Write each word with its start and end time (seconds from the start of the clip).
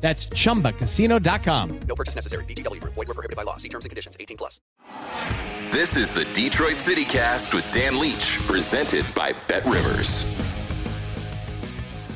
That's 0.00 0.26
chumbacasino.com. 0.28 1.80
No 1.88 1.94
purchase 1.96 2.14
necessary. 2.14 2.44
VGW 2.44 2.80
Group. 2.80 2.94
Void 2.94 3.08
were 3.08 3.14
prohibited 3.14 3.36
by 3.36 3.42
law. 3.42 3.56
See 3.56 3.68
terms 3.68 3.84
and 3.84 3.90
conditions. 3.90 4.16
18 4.20 4.36
plus. 4.36 4.60
This 5.70 5.96
is 5.96 6.10
the 6.10 6.24
Detroit 6.26 6.78
City 6.78 7.04
Cast 7.04 7.52
with 7.52 7.70
Dan 7.70 7.98
Leach, 7.98 8.38
presented 8.46 9.04
by 9.14 9.34
Bet 9.48 9.64
Rivers. 9.66 10.24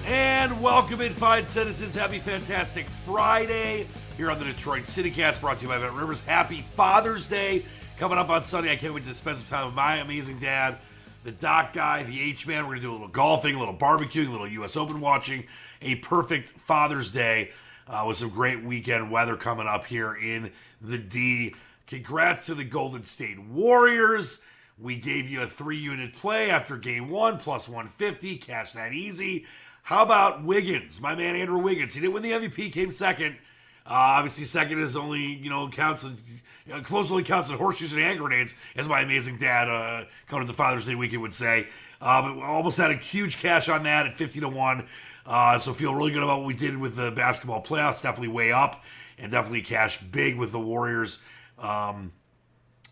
And 0.07 0.61
welcome 0.63 1.01
in, 1.03 1.13
fine 1.13 1.47
citizens. 1.47 1.95
Happy 1.95 2.19
fantastic 2.19 2.89
Friday 2.89 3.87
here 4.17 4.31
on 4.31 4.39
the 4.39 4.45
Detroit 4.45 4.89
City 4.89 5.11
Cast, 5.11 5.41
brought 5.41 5.59
to 5.59 5.67
you 5.67 5.69
by 5.69 5.79
Bet 5.79 5.93
Rivers. 5.93 6.21
Happy 6.23 6.65
Father's 6.75 7.27
Day 7.27 7.65
coming 7.97 8.19
up 8.19 8.31
on 8.31 8.45
Sunday. 8.45 8.73
I 8.73 8.77
can't 8.77 8.95
wait 8.95 9.05
to 9.05 9.15
spend 9.15 9.39
some 9.39 9.47
time 9.47 9.67
with 9.67 9.75
my 9.75 9.97
amazing 9.97 10.39
dad, 10.39 10.79
the 11.23 11.33
doc 11.33 11.73
guy, 11.73 12.03
the 12.03 12.21
H 12.21 12.47
man. 12.47 12.65
We're 12.65 12.71
gonna 12.77 12.83
do 12.83 12.91
a 12.91 12.93
little 12.93 13.09
golfing, 13.09 13.57
a 13.57 13.59
little 13.59 13.77
barbecuing, 13.77 14.29
a 14.29 14.31
little 14.31 14.49
U.S. 14.49 14.77
Open 14.77 15.01
watching. 15.01 15.45
A 15.83 15.97
perfect 15.97 16.51
Father's 16.51 17.11
Day 17.11 17.51
uh, 17.91 18.05
with 18.07 18.17
some 18.17 18.31
great 18.31 18.63
weekend 18.63 19.11
weather 19.11 19.37
coming 19.37 19.67
up 19.67 19.85
here 19.85 20.15
in 20.15 20.53
the 20.81 20.97
D. 20.97 21.55
Congrats 21.87 22.47
to 22.47 22.55
the 22.55 22.65
Golden 22.65 23.03
State 23.03 23.39
Warriors. 23.41 24.41
We 24.79 24.97
gave 24.97 25.29
you 25.29 25.43
a 25.43 25.47
three 25.47 25.77
unit 25.77 26.15
play 26.15 26.51
after 26.51 26.77
game 26.77 27.11
one, 27.11 27.37
plus 27.37 27.69
150. 27.69 28.37
Cash 28.37 28.73
that 28.73 28.93
easy. 28.93 29.45
How 29.83 30.05
about 30.05 30.45
Wiggins? 30.45 31.01
My 31.01 31.15
man 31.17 31.35
Andrew 31.35 31.59
Wiggins. 31.59 31.95
He 31.95 32.01
didn't 32.01 32.15
win 32.15 32.23
the 32.23 32.31
MVP, 32.31 32.73
came 32.73 32.93
second. 32.93 33.37
Uh, 33.85 34.19
obviously, 34.19 34.45
second 34.45 34.79
is 34.79 34.97
only, 34.97 35.21
you 35.21 35.51
know, 35.51 35.69
counts, 35.69 36.05
uh, 36.05 36.81
close 36.83 37.11
only 37.11 37.25
counts 37.25 37.51
in 37.51 37.57
horseshoes 37.57 37.93
and 37.93 38.01
hand 38.01 38.21
grenades, 38.21 38.55
as 38.77 38.89
my 38.89 39.01
amazing 39.01 39.37
dad, 39.39 39.69
uh, 39.69 40.05
coming 40.29 40.47
to 40.47 40.53
Father's 40.53 40.85
Day 40.85 40.95
weekend, 40.95 41.23
would 41.23 41.35
say. 41.35 41.67
Uh, 42.01 42.23
but 42.23 42.43
almost 42.45 42.79
had 42.79 42.93
a 42.93 42.97
huge 42.97 43.39
cash 43.39 43.69
on 43.69 43.83
that 43.83 44.07
at 44.07 44.13
50 44.13 44.41
to 44.41 44.49
1. 44.49 44.87
Uh, 45.27 45.59
so 45.59 45.73
feel 45.73 45.95
really 45.95 46.13
good 46.13 46.23
about 46.23 46.39
what 46.39 46.47
we 46.47 46.55
did 46.55 46.77
with 46.77 46.97
the 46.97 47.11
basketball 47.11 47.63
playoffs. 47.63 48.03
Definitely 48.03 48.29
way 48.29 48.53
up 48.53 48.83
and 49.19 49.31
definitely 49.31 49.63
cash 49.63 50.01
big 50.01 50.37
with 50.37 50.53
the 50.53 50.61
Warriors. 50.61 51.23
Um, 51.59 52.13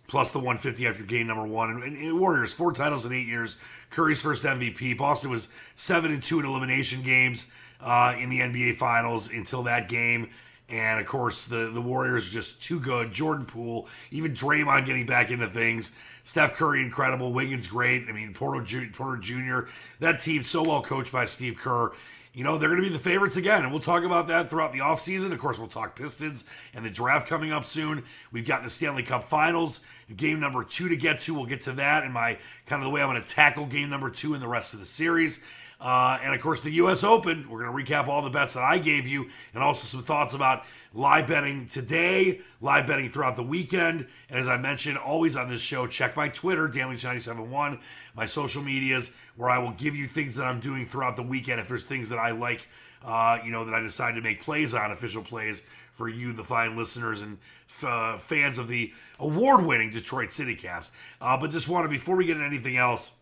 plus 0.08 0.30
the 0.32 0.38
150 0.38 0.86
after 0.86 1.04
game 1.04 1.26
number 1.26 1.46
one. 1.46 1.70
And, 1.70 1.96
and, 1.96 2.20
Warriors, 2.20 2.52
four 2.52 2.72
titles 2.72 3.06
in 3.06 3.12
eight 3.12 3.26
years. 3.26 3.60
Curry's 3.90 4.20
first 4.20 4.44
MVP. 4.44 4.96
Boston 4.98 5.30
was 5.30 5.48
seven 5.74 6.10
and 6.10 6.22
two 6.22 6.40
in 6.40 6.46
elimination 6.46 7.02
games 7.02 7.52
uh, 7.80 8.14
in 8.18 8.30
the 8.30 8.40
NBA 8.40 8.76
Finals 8.76 9.30
until 9.30 9.62
that 9.64 9.88
game. 9.88 10.30
And 10.70 11.00
of 11.00 11.06
course, 11.06 11.46
the, 11.46 11.70
the 11.72 11.80
Warriors 11.80 12.28
just 12.28 12.62
too 12.62 12.80
good. 12.80 13.12
Jordan 13.12 13.46
Poole, 13.46 13.88
even 14.10 14.32
Draymond 14.32 14.84
getting 14.84 15.06
back 15.06 15.30
into 15.30 15.46
things. 15.46 15.92
Steph 16.24 16.56
Curry, 16.56 16.82
incredible. 16.82 17.32
Wiggins, 17.32 17.68
great. 17.68 18.04
I 18.08 18.12
mean, 18.12 18.34
Porter, 18.34 18.62
Porter 18.92 19.18
Jr., 19.18 19.60
that 20.00 20.20
team 20.20 20.42
so 20.42 20.62
well 20.62 20.82
coached 20.82 21.10
by 21.10 21.24
Steve 21.24 21.56
Kerr 21.56 21.92
you 22.38 22.44
know, 22.44 22.56
they're 22.56 22.68
going 22.68 22.80
to 22.80 22.88
be 22.88 22.92
the 22.92 23.00
favorites 23.00 23.36
again. 23.36 23.64
And 23.64 23.72
we'll 23.72 23.80
talk 23.80 24.04
about 24.04 24.28
that 24.28 24.48
throughout 24.48 24.72
the 24.72 24.78
offseason. 24.78 25.32
Of 25.32 25.40
course, 25.40 25.58
we'll 25.58 25.66
talk 25.66 25.96
Pistons 25.96 26.44
and 26.72 26.84
the 26.84 26.90
draft 26.90 27.26
coming 27.26 27.50
up 27.50 27.64
soon. 27.64 28.04
We've 28.30 28.46
got 28.46 28.62
the 28.62 28.70
Stanley 28.70 29.02
Cup 29.02 29.24
Finals, 29.24 29.80
game 30.16 30.38
number 30.38 30.62
two 30.62 30.88
to 30.88 30.96
get 30.96 31.18
to. 31.22 31.34
We'll 31.34 31.46
get 31.46 31.62
to 31.62 31.72
that 31.72 32.04
and 32.04 32.14
my 32.14 32.38
kind 32.66 32.80
of 32.80 32.84
the 32.84 32.90
way 32.90 33.02
I'm 33.02 33.10
going 33.10 33.20
to 33.20 33.26
tackle 33.26 33.66
game 33.66 33.90
number 33.90 34.08
two 34.08 34.34
in 34.34 34.40
the 34.40 34.46
rest 34.46 34.72
of 34.72 34.78
the 34.78 34.86
series. 34.86 35.40
Uh, 35.80 36.18
and 36.22 36.34
of 36.34 36.40
course, 36.40 36.60
the 36.60 36.72
U.S. 36.72 37.04
Open. 37.04 37.48
We're 37.48 37.64
going 37.64 37.86
to 37.86 37.92
recap 37.92 38.08
all 38.08 38.22
the 38.22 38.30
bets 38.30 38.54
that 38.54 38.64
I 38.64 38.78
gave 38.78 39.06
you 39.06 39.28
and 39.54 39.62
also 39.62 39.84
some 39.84 40.02
thoughts 40.02 40.34
about 40.34 40.64
live 40.92 41.28
betting 41.28 41.66
today, 41.66 42.40
live 42.60 42.86
betting 42.86 43.10
throughout 43.10 43.36
the 43.36 43.44
weekend. 43.44 44.08
And 44.28 44.38
as 44.38 44.48
I 44.48 44.56
mentioned, 44.56 44.98
always 44.98 45.36
on 45.36 45.48
this 45.48 45.60
show, 45.60 45.86
check 45.86 46.16
my 46.16 46.28
Twitter, 46.28 46.68
Danley971, 46.68 47.80
my 48.16 48.26
social 48.26 48.62
medias 48.62 49.14
where 49.36 49.50
I 49.50 49.58
will 49.58 49.70
give 49.72 49.94
you 49.94 50.08
things 50.08 50.34
that 50.34 50.44
I'm 50.44 50.58
doing 50.58 50.84
throughout 50.84 51.14
the 51.14 51.22
weekend. 51.22 51.60
If 51.60 51.68
there's 51.68 51.86
things 51.86 52.08
that 52.08 52.18
I 52.18 52.32
like, 52.32 52.68
uh, 53.04 53.38
you 53.44 53.52
know, 53.52 53.64
that 53.64 53.74
I 53.74 53.80
decide 53.80 54.16
to 54.16 54.20
make 54.20 54.42
plays 54.42 54.74
on, 54.74 54.90
official 54.90 55.22
plays 55.22 55.64
for 55.92 56.08
you, 56.08 56.32
the 56.32 56.42
fine 56.42 56.76
listeners 56.76 57.22
and 57.22 57.38
uh, 57.84 58.18
fans 58.18 58.58
of 58.58 58.66
the 58.66 58.92
award-winning 59.20 59.90
Detroit 59.90 60.32
City 60.32 60.56
Cast. 60.56 60.92
Uh, 61.20 61.38
but 61.38 61.52
just 61.52 61.68
want 61.68 61.84
to, 61.84 61.88
before 61.88 62.16
we 62.16 62.26
get 62.26 62.36
into 62.36 62.46
anything 62.46 62.76
else, 62.76 63.16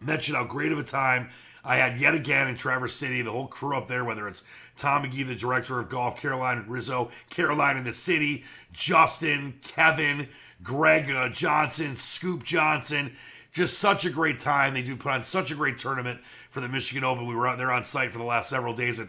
mention 0.00 0.34
how 0.34 0.44
great 0.44 0.72
of 0.72 0.78
a 0.78 0.82
time 0.82 1.28
I 1.66 1.76
had 1.76 2.00
yet 2.00 2.14
again 2.14 2.48
in 2.48 2.56
Traverse 2.56 2.94
City. 2.94 3.22
The 3.22 3.32
whole 3.32 3.48
crew 3.48 3.76
up 3.76 3.88
there, 3.88 4.04
whether 4.04 4.28
it's 4.28 4.44
Tom 4.76 5.02
McGee, 5.02 5.26
the 5.26 5.34
director 5.34 5.80
of 5.80 5.88
golf, 5.88 6.20
Caroline 6.20 6.64
Rizzo, 6.68 7.10
Caroline 7.28 7.76
in 7.76 7.84
the 7.84 7.92
city, 7.92 8.44
Justin, 8.72 9.58
Kevin, 9.62 10.28
Greg 10.62 11.10
uh, 11.10 11.28
Johnson, 11.28 11.96
Scoop 11.96 12.44
Johnson 12.44 13.12
just 13.56 13.78
such 13.78 14.04
a 14.04 14.10
great 14.10 14.38
time. 14.38 14.74
They 14.74 14.82
do 14.82 14.96
put 14.96 15.12
on 15.12 15.24
such 15.24 15.50
a 15.50 15.54
great 15.54 15.78
tournament 15.78 16.20
for 16.50 16.60
the 16.60 16.68
Michigan 16.68 17.04
Open. 17.04 17.26
We 17.26 17.34
were 17.34 17.48
out 17.48 17.56
there 17.56 17.72
on 17.72 17.84
site 17.84 18.12
for 18.12 18.18
the 18.18 18.24
last 18.24 18.50
several 18.50 18.74
days, 18.74 18.98
and 18.98 19.08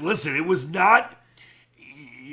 listen, 0.00 0.36
it 0.36 0.46
was 0.46 0.70
not. 0.70 1.16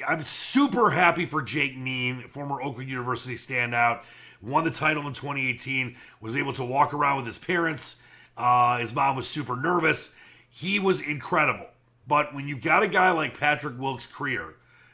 I'm 0.07 0.21
super 0.21 0.91
happy 0.91 1.25
for 1.25 1.41
Jake 1.41 1.75
Kneen, 1.75 2.29
former 2.29 2.61
Oakland 2.61 2.91
University 2.91 3.33
standout, 3.33 4.03
won 4.39 4.63
the 4.63 4.71
title 4.71 5.07
in 5.07 5.13
2018, 5.13 5.95
was 6.21 6.37
able 6.37 6.53
to 6.53 6.63
walk 6.63 6.93
around 6.93 7.17
with 7.17 7.25
his 7.25 7.39
parents. 7.39 8.03
Uh, 8.37 8.77
his 8.77 8.93
mom 8.93 9.15
was 9.15 9.27
super 9.27 9.55
nervous. 9.55 10.15
He 10.49 10.79
was 10.79 11.01
incredible. 11.01 11.67
But 12.07 12.33
when 12.33 12.47
you've 12.47 12.61
got 12.61 12.83
a 12.83 12.87
guy 12.87 13.11
like 13.11 13.37
Patrick 13.37 13.77
Wilkes 13.79 14.07
Krier, 14.07 14.53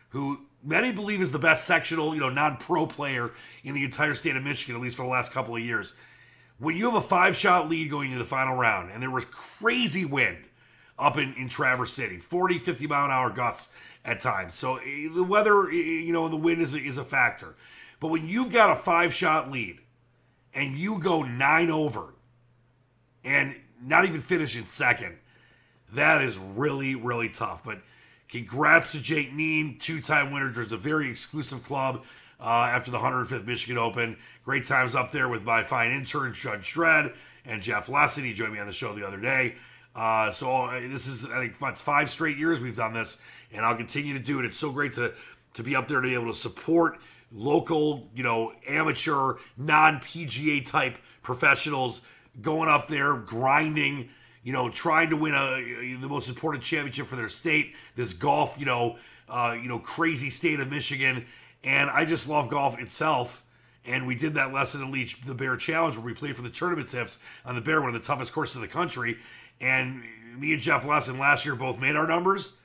who 0.10 0.46
many 0.64 0.92
believe 0.92 1.22
is 1.22 1.32
the 1.32 1.40
best 1.40 1.66
sectional, 1.66 2.14
you 2.16 2.22
know, 2.22 2.30
non-pro 2.30 2.88
player 2.88 3.32
in 3.64 3.76
the 3.76 3.84
entire 3.84 4.14
state 4.14 4.36
of 4.36 4.44
Michigan, 4.44 4.76
at 4.76 4.82
least 4.82 4.98
for 4.98 5.04
the 5.04 5.10
last 5.10 5.32
couple 5.34 5.56
of 5.56 5.62
years, 5.62 5.96
when 6.58 6.78
you 6.78 6.86
have 6.86 6.96
a 6.96 7.06
five 7.06 7.36
shot 7.36 7.70
lead 7.70 7.92
going 7.92 8.12
into 8.12 8.24
the 8.24 8.30
final 8.30 8.56
round 8.56 8.92
and 8.92 9.04
there 9.04 9.12
was 9.12 9.26
crazy 9.26 10.06
wind 10.06 10.46
up 10.98 11.18
in, 11.18 11.34
in 11.34 11.50
Traverse 11.50 11.92
City 11.92 12.18
40, 12.18 12.60
50 12.60 12.88
mile 12.88 13.06
an 13.06 13.12
hour 13.12 13.30
gusts 13.30 13.74
at 14.06 14.20
times. 14.20 14.56
So 14.56 14.78
eh, 14.78 15.10
the 15.14 15.24
weather, 15.24 15.70
eh, 15.70 15.74
you 15.74 16.14
know, 16.14 16.28
the 16.30 16.38
wind 16.38 16.62
is 16.62 16.74
a, 16.74 16.80
is 16.80 16.98
a 16.98 17.04
factor. 17.04 17.56
But 18.00 18.10
when 18.10 18.28
you've 18.28 18.52
got 18.52 18.70
a 18.70 18.76
five 18.76 19.14
shot 19.14 19.52
lead 19.52 19.80
and 20.54 20.78
you 20.78 21.00
go 21.00 21.24
nine 21.24 21.70
over 21.70 22.14
and 23.24 23.56
not 23.82 24.06
even 24.06 24.22
finish 24.22 24.58
in 24.58 24.66
second, 24.68 25.18
that 25.94 26.22
is 26.22 26.38
really, 26.38 26.96
really 26.96 27.30
tough. 27.30 27.64
But 27.64 27.80
congrats 28.30 28.92
to 28.94 29.02
Jake 29.02 29.32
Kneen, 29.32 29.80
two 29.80 30.02
time 30.02 30.32
winner. 30.32 30.52
There's 30.52 30.72
a 30.72 30.78
very 30.78 31.10
exclusive 31.10 31.64
club 31.64 32.04
uh, 32.40 32.70
after 32.72 32.92
the 32.92 32.98
105th 32.98 33.46
Michigan 33.46 33.78
Open. 33.78 34.18
Great 34.44 34.66
times 34.66 34.96
up 34.96 35.12
there 35.12 35.30
with 35.30 35.44
my 35.44 35.64
fine 35.64 35.92
intern, 35.92 36.34
Judge 36.34 36.74
Dredd, 36.74 37.16
and 37.46 37.62
Jeff 37.62 37.90
Lesson. 37.90 38.24
He 38.24 38.34
joined 38.34 38.54
me 38.54 38.60
on 38.60 38.68
the 38.68 38.74
show 38.74 38.94
the 38.94 39.08
other 39.08 39.20
day. 39.20 39.56
Uh, 39.96 40.32
so 40.32 40.50
uh, 40.52 40.80
this 40.80 41.08
is, 41.08 41.26
I 41.26 41.40
think, 41.40 41.56
it's 41.62 41.82
five 41.82 42.10
straight 42.10 42.38
years 42.38 42.60
we've 42.60 42.76
done 42.76 42.94
this, 42.94 43.22
and 43.54 43.64
I'll 43.64 43.76
continue 43.76 44.14
to 44.14 44.20
do 44.20 44.40
it. 44.40 44.46
It's 44.46 44.58
so 44.58 44.72
great 44.72 44.94
to 44.94 45.14
to 45.54 45.62
be 45.62 45.76
up 45.76 45.88
there 45.88 46.02
to 46.02 46.08
be 46.08 46.16
able 46.16 46.28
to 46.28 46.36
support 46.36 46.98
local, 47.32 48.10
you 48.16 48.24
know, 48.24 48.54
amateur, 48.68 49.36
non 49.58 50.00
PGA 50.00 50.66
type 50.66 50.98
professionals 51.22 52.08
going 52.42 52.70
up 52.70 52.88
there, 52.88 53.16
grinding, 53.16 54.10
you 54.44 54.54
know, 54.54 54.70
trying 54.70 55.10
to 55.10 55.18
win 55.18 55.34
a 55.34 55.98
the 56.02 56.10
most 56.10 56.30
important 56.30 56.64
championship 56.64 57.08
for 57.08 57.16
their 57.16 57.30
state. 57.30 57.76
This 57.96 58.14
golf, 58.14 58.58
you 58.60 58.66
know, 58.66 58.98
uh, 59.30 59.58
you 59.60 59.68
know, 59.68 59.80
crazy 59.80 60.30
state 60.30 60.60
of 60.60 60.70
Michigan, 60.70 61.26
and 61.64 61.90
I 61.90 62.06
just 62.06 62.28
love 62.28 62.50
golf 62.50 62.80
itself. 62.80 63.44
And 63.86 64.08
we 64.08 64.16
did 64.16 64.36
that 64.36 64.54
lesson 64.54 64.82
in 64.82 64.92
Leach, 64.92 65.22
the 65.22 65.36
Bear 65.36 65.58
Challenge, 65.58 65.98
where 65.98 66.06
we 66.06 66.14
played 66.14 66.38
for 66.38 66.42
the 66.42 66.50
tournament 66.50 66.88
tips 66.88 67.20
on 67.46 67.56
the 67.56 67.62
Bear, 67.62 67.82
one 67.82 67.94
of 67.94 68.02
the 68.02 68.08
toughest 68.08 68.32
courses 68.32 68.56
in 68.56 68.62
the 68.62 68.68
country. 68.68 69.18
And 69.60 70.04
me 70.38 70.54
and 70.54 70.62
Jeff 70.62 70.86
Lesson 70.86 71.20
last 71.20 71.46
year 71.46 71.56
both 71.56 71.82
made 71.82 71.96
our 71.96 72.08
numbers, 72.08 72.58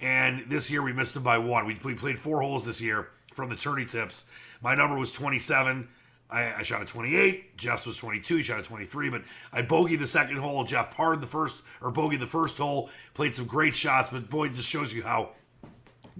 and 0.00 0.44
this 0.48 0.70
year 0.70 0.82
we 0.82 0.92
missed 0.92 1.14
them 1.14 1.22
by 1.22 1.38
one. 1.38 1.66
We, 1.66 1.78
we 1.84 1.94
played 1.94 2.18
four 2.18 2.40
holes 2.40 2.64
this 2.64 2.80
year 2.80 3.08
from 3.34 3.50
the 3.50 3.56
tourney 3.56 3.84
tips. 3.84 4.30
My 4.62 4.74
number 4.74 4.96
was 4.96 5.12
27. 5.12 5.88
I, 6.30 6.54
I, 6.58 6.62
shot 6.62 6.82
a 6.82 6.84
28. 6.84 7.56
Jeff's 7.56 7.86
was 7.86 7.96
22. 7.96 8.36
He 8.36 8.42
shot 8.42 8.58
a 8.58 8.62
23, 8.62 9.10
but 9.10 9.22
I 9.52 9.62
bogeyed 9.62 10.00
the 10.00 10.06
second 10.06 10.38
hole. 10.38 10.64
Jeff 10.64 10.94
parred 10.94 11.20
the 11.20 11.26
first, 11.26 11.62
or 11.80 11.92
bogeyed 11.92 12.18
the 12.18 12.26
first 12.26 12.58
hole. 12.58 12.90
Played 13.14 13.36
some 13.36 13.46
great 13.46 13.76
shots, 13.76 14.10
but 14.10 14.28
boy, 14.28 14.46
it 14.46 14.54
just 14.54 14.68
shows 14.68 14.92
you 14.92 15.02
how 15.02 15.30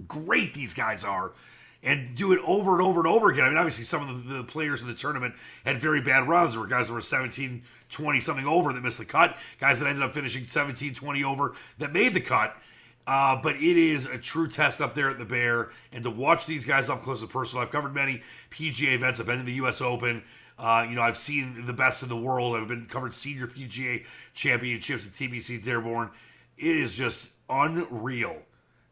great 0.07 0.53
these 0.53 0.73
guys 0.73 1.03
are. 1.03 1.33
And 1.83 2.15
do 2.15 2.33
it 2.33 2.39
over 2.45 2.73
and 2.73 2.81
over 2.81 2.99
and 2.99 3.07
over 3.07 3.29
again. 3.29 3.43
I 3.43 3.49
mean, 3.49 3.57
obviously, 3.57 3.83
some 3.83 4.07
of 4.07 4.27
the, 4.27 4.35
the 4.35 4.43
players 4.43 4.81
in 4.81 4.87
the 4.87 4.95
tournament 4.95 5.35
had 5.63 5.77
very 5.77 6.01
bad 6.01 6.27
runs. 6.27 6.53
There 6.53 6.61
were 6.61 6.67
guys 6.67 6.87
that 6.87 6.93
were 6.93 7.01
17, 7.01 7.61
20 7.89 8.19
something 8.19 8.47
over 8.47 8.73
that 8.73 8.83
missed 8.83 8.97
the 8.97 9.05
cut, 9.05 9.37
guys 9.59 9.79
that 9.79 9.87
ended 9.87 10.03
up 10.03 10.13
finishing 10.13 10.47
17, 10.47 10.95
20 10.95 11.23
over 11.23 11.53
that 11.77 11.93
made 11.93 12.13
the 12.13 12.21
cut. 12.21 12.57
Uh, 13.07 13.39
but 13.41 13.55
it 13.55 13.77
is 13.77 14.05
a 14.05 14.17
true 14.17 14.49
test 14.49 14.81
up 14.81 14.93
there 14.93 15.09
at 15.09 15.17
the 15.17 15.25
Bear, 15.25 15.71
and 15.93 16.03
to 16.03 16.09
watch 16.09 16.45
these 16.45 16.65
guys 16.65 16.89
up 16.89 17.03
close 17.03 17.21
and 17.21 17.31
personal. 17.31 17.63
I've 17.63 17.71
covered 17.71 17.95
many 17.95 18.21
PGA 18.51 18.95
events. 18.95 19.21
I've 19.21 19.25
been 19.25 19.37
to 19.37 19.45
the 19.45 19.53
U.S. 19.53 19.81
Open. 19.81 20.23
Uh, 20.59 20.85
you 20.89 20.95
know, 20.95 21.01
I've 21.01 21.15
seen 21.15 21.65
the 21.65 21.73
best 21.73 22.03
in 22.03 22.09
the 22.09 22.17
world. 22.17 22.57
I've 22.57 22.67
been 22.67 22.85
covered 22.85 23.13
senior 23.13 23.47
PGA 23.47 24.05
championships 24.33 25.07
at 25.07 25.13
TPC 25.13 25.63
Dearborn. 25.63 26.09
It 26.57 26.75
is 26.75 26.95
just 26.95 27.29
unreal 27.49 28.41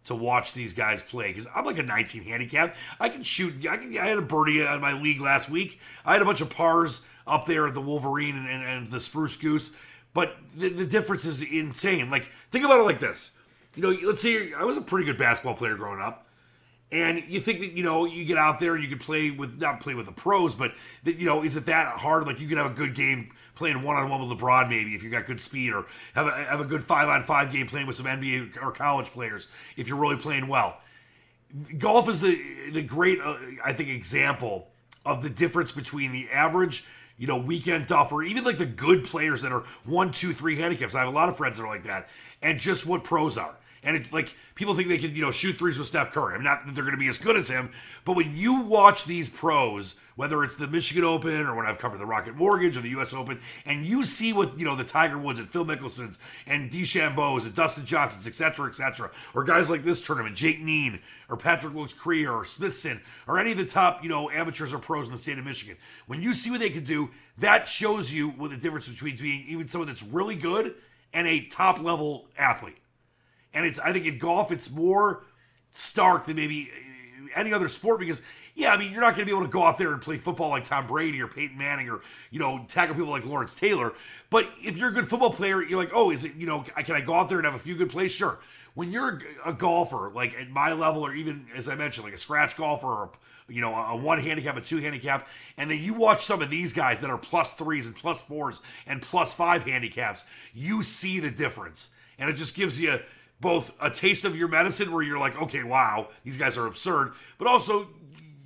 to 0.06 0.16
watch 0.16 0.54
these 0.54 0.72
guys 0.72 1.04
play 1.04 1.30
because 1.30 1.48
I'm 1.54 1.66
like 1.66 1.80
a 1.80 1.84
19 1.84 2.24
handicap. 2.24 2.78
I 3.00 3.10
can 3.10 3.22
shoot. 3.22 3.68
I, 3.68 3.78
can, 3.78 3.98
I 3.98 4.06
had 4.06 4.18
a 4.18 4.22
birdie 4.22 4.66
on 4.66 4.80
my 4.80 4.94
league 4.94 5.20
last 5.20 5.50
week. 5.50 5.82
I 6.06 6.14
had 6.14 6.22
a 6.22 6.26
bunch 6.26 6.40
of 6.40 6.50
pars 6.50 7.06
up 7.28 7.48
there 7.48 7.68
at 7.68 7.74
the 7.74 7.82
Wolverine 7.82 8.38
and, 8.38 8.48
and, 8.48 8.64
and 8.64 8.92
the 8.92 9.00
Spruce 9.00 9.36
Goose, 9.36 9.76
but 10.14 10.38
the, 10.56 10.70
the 10.70 10.86
difference 10.86 11.26
is 11.26 11.42
insane. 11.42 12.10
Like, 12.10 12.30
think 12.52 12.64
about 12.64 12.80
it 12.80 12.84
like 12.84 13.00
this 13.00 13.38
you 13.76 13.84
know, 13.84 14.08
let's 14.08 14.22
say 14.22 14.54
I 14.54 14.64
was 14.64 14.78
a 14.78 14.82
pretty 14.82 15.06
good 15.06 15.18
basketball 15.18 15.56
player 15.56 15.76
growing 15.76 16.00
up, 16.00 16.26
and 16.92 17.24
you 17.28 17.40
think 17.40 17.60
that 17.60 17.74
you 17.74 17.84
know 17.84 18.06
you 18.06 18.26
get 18.26 18.38
out 18.38 18.60
there 18.60 18.76
and 18.76 18.84
you 18.84 18.90
can 18.90 19.00
play 19.00 19.32
with 19.32 19.60
not 19.60 19.80
play 19.80 19.96
with 19.96 20.06
the 20.06 20.12
pros, 20.12 20.56
but 20.56 20.74
that 21.04 21.18
you 21.18 21.26
know 21.26 21.44
is 21.44 21.58
it 21.58 21.66
that 21.66 21.98
hard? 21.98 22.26
Like 22.26 22.40
you 22.40 22.48
can 22.48 22.58
have 22.58 22.72
a 22.72 22.76
good 22.76 22.96
game 22.96 23.32
playing 23.56 23.82
one 23.82 23.96
on 23.96 24.10
one 24.10 24.28
with 24.28 24.38
LeBron, 24.38 24.70
maybe 24.70 24.96
if 24.96 25.04
you 25.04 25.10
got 25.10 25.26
good 25.26 25.42
speed, 25.42 25.74
or 25.74 25.86
have 26.14 26.28
a 26.28 26.32
have 26.32 26.62
a 26.62 26.66
good 26.66 26.84
five 26.84 27.10
on 27.10 27.24
five 27.24 27.52
game 27.52 27.68
playing 27.68 27.88
with 27.88 27.96
some 27.96 28.06
NBA 28.06 28.62
or 28.62 28.72
college 28.72 29.08
players 29.08 29.48
if 29.78 29.88
you're 29.88 29.98
really 29.98 30.18
playing 30.18 30.48
well. 30.48 30.78
Golf 31.78 32.10
is 32.10 32.22
the 32.22 32.40
the 32.72 32.82
great 32.82 33.20
uh, 33.22 33.38
I 33.64 33.74
think 33.74 33.90
example 33.90 34.68
of 35.06 35.22
the 35.22 35.30
difference 35.30 35.72
between 35.72 36.12
the 36.12 36.28
average 36.32 36.86
you 37.18 37.28
know, 37.28 37.38
weekend 37.38 37.88
duffer, 37.88 38.24
even 38.24 38.44
like 38.44 38.58
the 38.58 38.66
good 38.66 39.06
players 39.06 39.42
that 39.42 39.52
are 39.52 39.62
one, 39.86 40.12
two, 40.12 40.34
three 40.34 40.58
handicaps. 40.58 40.96
I 40.96 41.00
have 41.00 41.08
a 41.08 41.16
lot 41.16 41.30
of 41.30 41.38
friends 41.38 41.58
that 41.58 41.64
are 41.64 41.68
like 41.68 41.86
that, 41.86 42.10
and 42.42 42.60
just 42.60 42.86
what 42.86 43.04
pros 43.04 43.38
are. 43.38 43.56
And 43.86 44.12
like 44.12 44.36
people 44.56 44.74
think 44.74 44.90
they 44.90 44.98
can, 44.98 45.16
you 45.16 45.22
know, 45.22 45.32
shoot 45.32 45.58
threes 45.58 45.78
with 45.78 45.88
Steph 45.88 46.12
Curry. 46.12 46.36
I'm 46.36 46.44
not 46.44 46.66
that 46.66 46.74
they're 46.74 46.84
going 46.84 46.96
to 46.96 47.00
be 47.00 47.08
as 47.08 47.20
good 47.20 47.38
as 47.38 47.50
him, 47.50 47.70
but 48.04 48.16
when 48.16 48.36
you 48.36 48.62
watch 48.62 49.06
these 49.06 49.30
pros, 49.30 50.00
whether 50.16 50.44
it's 50.44 50.56
the 50.56 50.68
Michigan 50.68 51.04
Open 51.04 51.46
or 51.46 51.56
when 51.56 51.66
I've 51.66 51.78
covered 51.78 52.00
the 52.00 52.06
Rocket 52.06 52.36
Mortgage 52.36 52.78
or 52.78 52.82
the 52.82 52.90
U.S. 52.90 53.14
Open, 53.14 53.40
and 53.66 53.86
you 53.86 54.04
see 54.04 54.34
what 54.34 54.58
you 54.58 54.66
know 54.66 54.76
the 54.76 54.84
Tiger 54.84 55.20
Woods 55.20 55.40
and 55.40 55.48
Phil 55.48 55.66
Mickelsons 55.66 56.18
and 56.48 56.72
DeChambeau's 56.72 57.46
and 57.46 57.54
Dustin 57.54 57.86
Johnsons, 57.86 58.28
etc., 58.28 58.68
etc., 58.68 59.12
or 59.34 59.44
guys 59.44 59.70
like 59.70 59.84
this 59.84 60.04
tournament, 60.04 60.36
Jake 60.36 60.62
Kneen 60.62 61.00
or 61.30 61.38
Patrick 61.38 61.76
Wilkes 61.76 61.94
Krier 61.94 62.34
or 62.34 62.46
Smithson 62.46 63.02
or 63.28 63.40
any 63.40 63.52
of 63.52 63.58
the 63.58 63.66
top 63.66 64.02
you 64.04 64.10
know 64.10 64.30
amateurs 64.32 64.74
or 64.74 64.80
pros 64.80 65.08
in 65.08 65.12
the 65.12 65.20
state 65.20 65.38
of 65.38 65.46
Michigan, 65.46 65.78
when 66.08 66.22
you 66.22 66.34
see 66.34 66.50
what 66.50 66.60
they 66.60 66.70
can 66.72 66.84
do, 66.84 67.12
that 67.38 67.68
shows 67.68 68.12
you 68.12 68.30
what 68.30 68.50
the 68.50 68.58
difference 68.58 68.88
between 68.88 69.16
being 69.16 69.44
even 69.48 69.68
someone 69.68 69.88
that's 69.88 70.04
really 70.04 70.36
good 70.36 70.74
and 71.14 71.28
a 71.28 71.46
top 71.46 71.82
level 71.82 72.28
athlete. 72.38 72.78
And 73.56 73.66
it's 73.66 73.80
I 73.80 73.92
think 73.92 74.06
in 74.06 74.20
golf 74.20 74.52
it's 74.52 74.70
more 74.70 75.24
stark 75.74 76.26
than 76.26 76.36
maybe 76.36 76.70
uh, 76.72 77.40
any 77.40 77.52
other 77.52 77.68
sport 77.68 78.00
because 78.00 78.22
yeah, 78.54 78.72
I 78.72 78.78
mean 78.78 78.92
you're 78.92 79.02
not 79.02 79.16
going 79.16 79.26
to 79.28 79.32
be 79.32 79.36
able 79.36 79.48
to 79.48 79.52
go 79.52 79.64
out 79.64 79.78
there 79.78 79.92
and 79.94 80.02
play 80.02 80.18
football 80.18 80.50
like 80.50 80.66
Tom 80.66 80.86
Brady 80.86 81.22
or 81.22 81.28
Peyton 81.28 81.58
Manning 81.58 81.90
or 81.90 82.02
you 82.30 82.40
know 82.40 82.66
tackle 82.68 82.96
people 82.96 83.10
like 83.10 83.26
Lawrence 83.26 83.56
Taylor. 83.56 83.94
But 84.30 84.50
if 84.60 84.78
you're 84.78 84.90
a 84.90 84.94
good 84.94 85.08
football 85.08 85.32
player, 85.32 85.64
you're 85.64 85.80
like, 85.80 85.92
oh, 85.94 86.12
is 86.12 86.26
it 86.26 86.36
you 86.36 86.46
know 86.46 86.62
can 86.62 86.96
I 86.96 87.02
go 87.02 87.16
out 87.16 87.30
there 87.30 87.40
and 87.40 87.46
have 87.46 87.56
a 87.56 87.60
few 87.60 87.76
good 87.76 87.90
plays? 87.90 88.12
Sure. 88.12 88.40
When 88.76 88.92
you're 88.92 89.22
a 89.46 89.54
golfer, 89.54 90.12
like 90.14 90.34
at 90.34 90.50
my 90.50 90.74
level, 90.74 91.06
or 91.06 91.14
even 91.14 91.48
as 91.56 91.70
I 91.70 91.76
mentioned, 91.76 92.04
like 92.04 92.14
a 92.14 92.20
scratch 92.20 92.58
golfer 92.58 92.88
or 92.88 93.12
you 93.48 93.62
know, 93.62 93.76
a 93.76 93.96
one 93.96 94.20
handicap, 94.20 94.58
a 94.58 94.62
two 94.62 94.78
handicap, 94.78 95.28
and 95.58 95.70
then 95.70 95.80
you 95.80 95.94
watch 95.94 96.26
some 96.26 96.42
of 96.42 96.50
these 96.50 96.74
guys 96.74 97.02
that 97.02 97.10
are 97.10 97.18
plus 97.18 97.54
threes 97.54 97.86
and 97.86 97.96
plus 97.96 98.22
fours 98.22 98.62
and 98.88 99.02
plus 99.02 99.34
five 99.34 99.64
handicaps, 99.64 100.24
you 100.54 100.82
see 100.82 101.20
the 101.20 101.30
difference. 101.30 101.92
And 102.18 102.30
it 102.30 102.34
just 102.34 102.56
gives 102.56 102.80
you 102.80 102.98
both 103.40 103.74
a 103.82 103.90
taste 103.90 104.26
of 104.26 104.36
your 104.36 104.48
medicine 104.48 104.92
where 104.92 105.04
you're 105.04 105.20
like, 105.20 105.40
okay, 105.42 105.64
wow, 105.64 106.08
these 106.24 106.38
guys 106.38 106.58
are 106.58 106.68
absurd, 106.68 107.14
but 107.38 107.48
also 107.48 107.88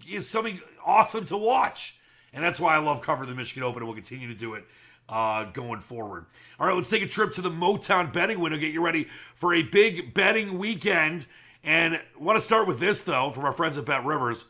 it's 0.06 0.28
something 0.28 0.60
awesome 0.86 1.26
to 1.28 1.38
watch. 1.38 1.98
And 2.34 2.44
that's 2.44 2.60
why 2.60 2.76
I 2.76 2.80
love 2.80 3.02
covering 3.02 3.30
the 3.30 3.36
Michigan 3.36 3.64
Open 3.64 3.80
and 3.80 3.88
we'll 3.88 3.96
continue 3.96 4.28
to 4.28 4.40
do 4.40 4.54
it 4.54 4.66
uh, 5.08 5.46
going 5.46 5.82
forward. 5.82 6.26
All 6.60 6.68
right, 6.68 6.76
let's 6.76 6.90
take 6.90 7.04
a 7.04 7.08
trip 7.08 7.34
to 7.34 7.42
the 7.42 7.50
Motown 7.50 8.14
betting 8.14 8.40
window, 8.40 8.58
get 8.58 8.74
you 8.74 8.84
ready 8.84 9.06
for 9.36 9.54
a 9.54 9.64
big 9.64 10.14
betting 10.14 10.58
weekend. 10.58 11.26
And 11.64 12.00
want 12.18 12.38
to 12.38 12.42
start 12.42 12.68
with 12.68 12.80
this, 12.80 13.02
though, 13.02 13.32
from 13.32 13.46
our 13.46 13.54
friends 13.54 13.78
at 13.78 13.86
Bet 13.86 14.06
Rivers. 14.06 14.46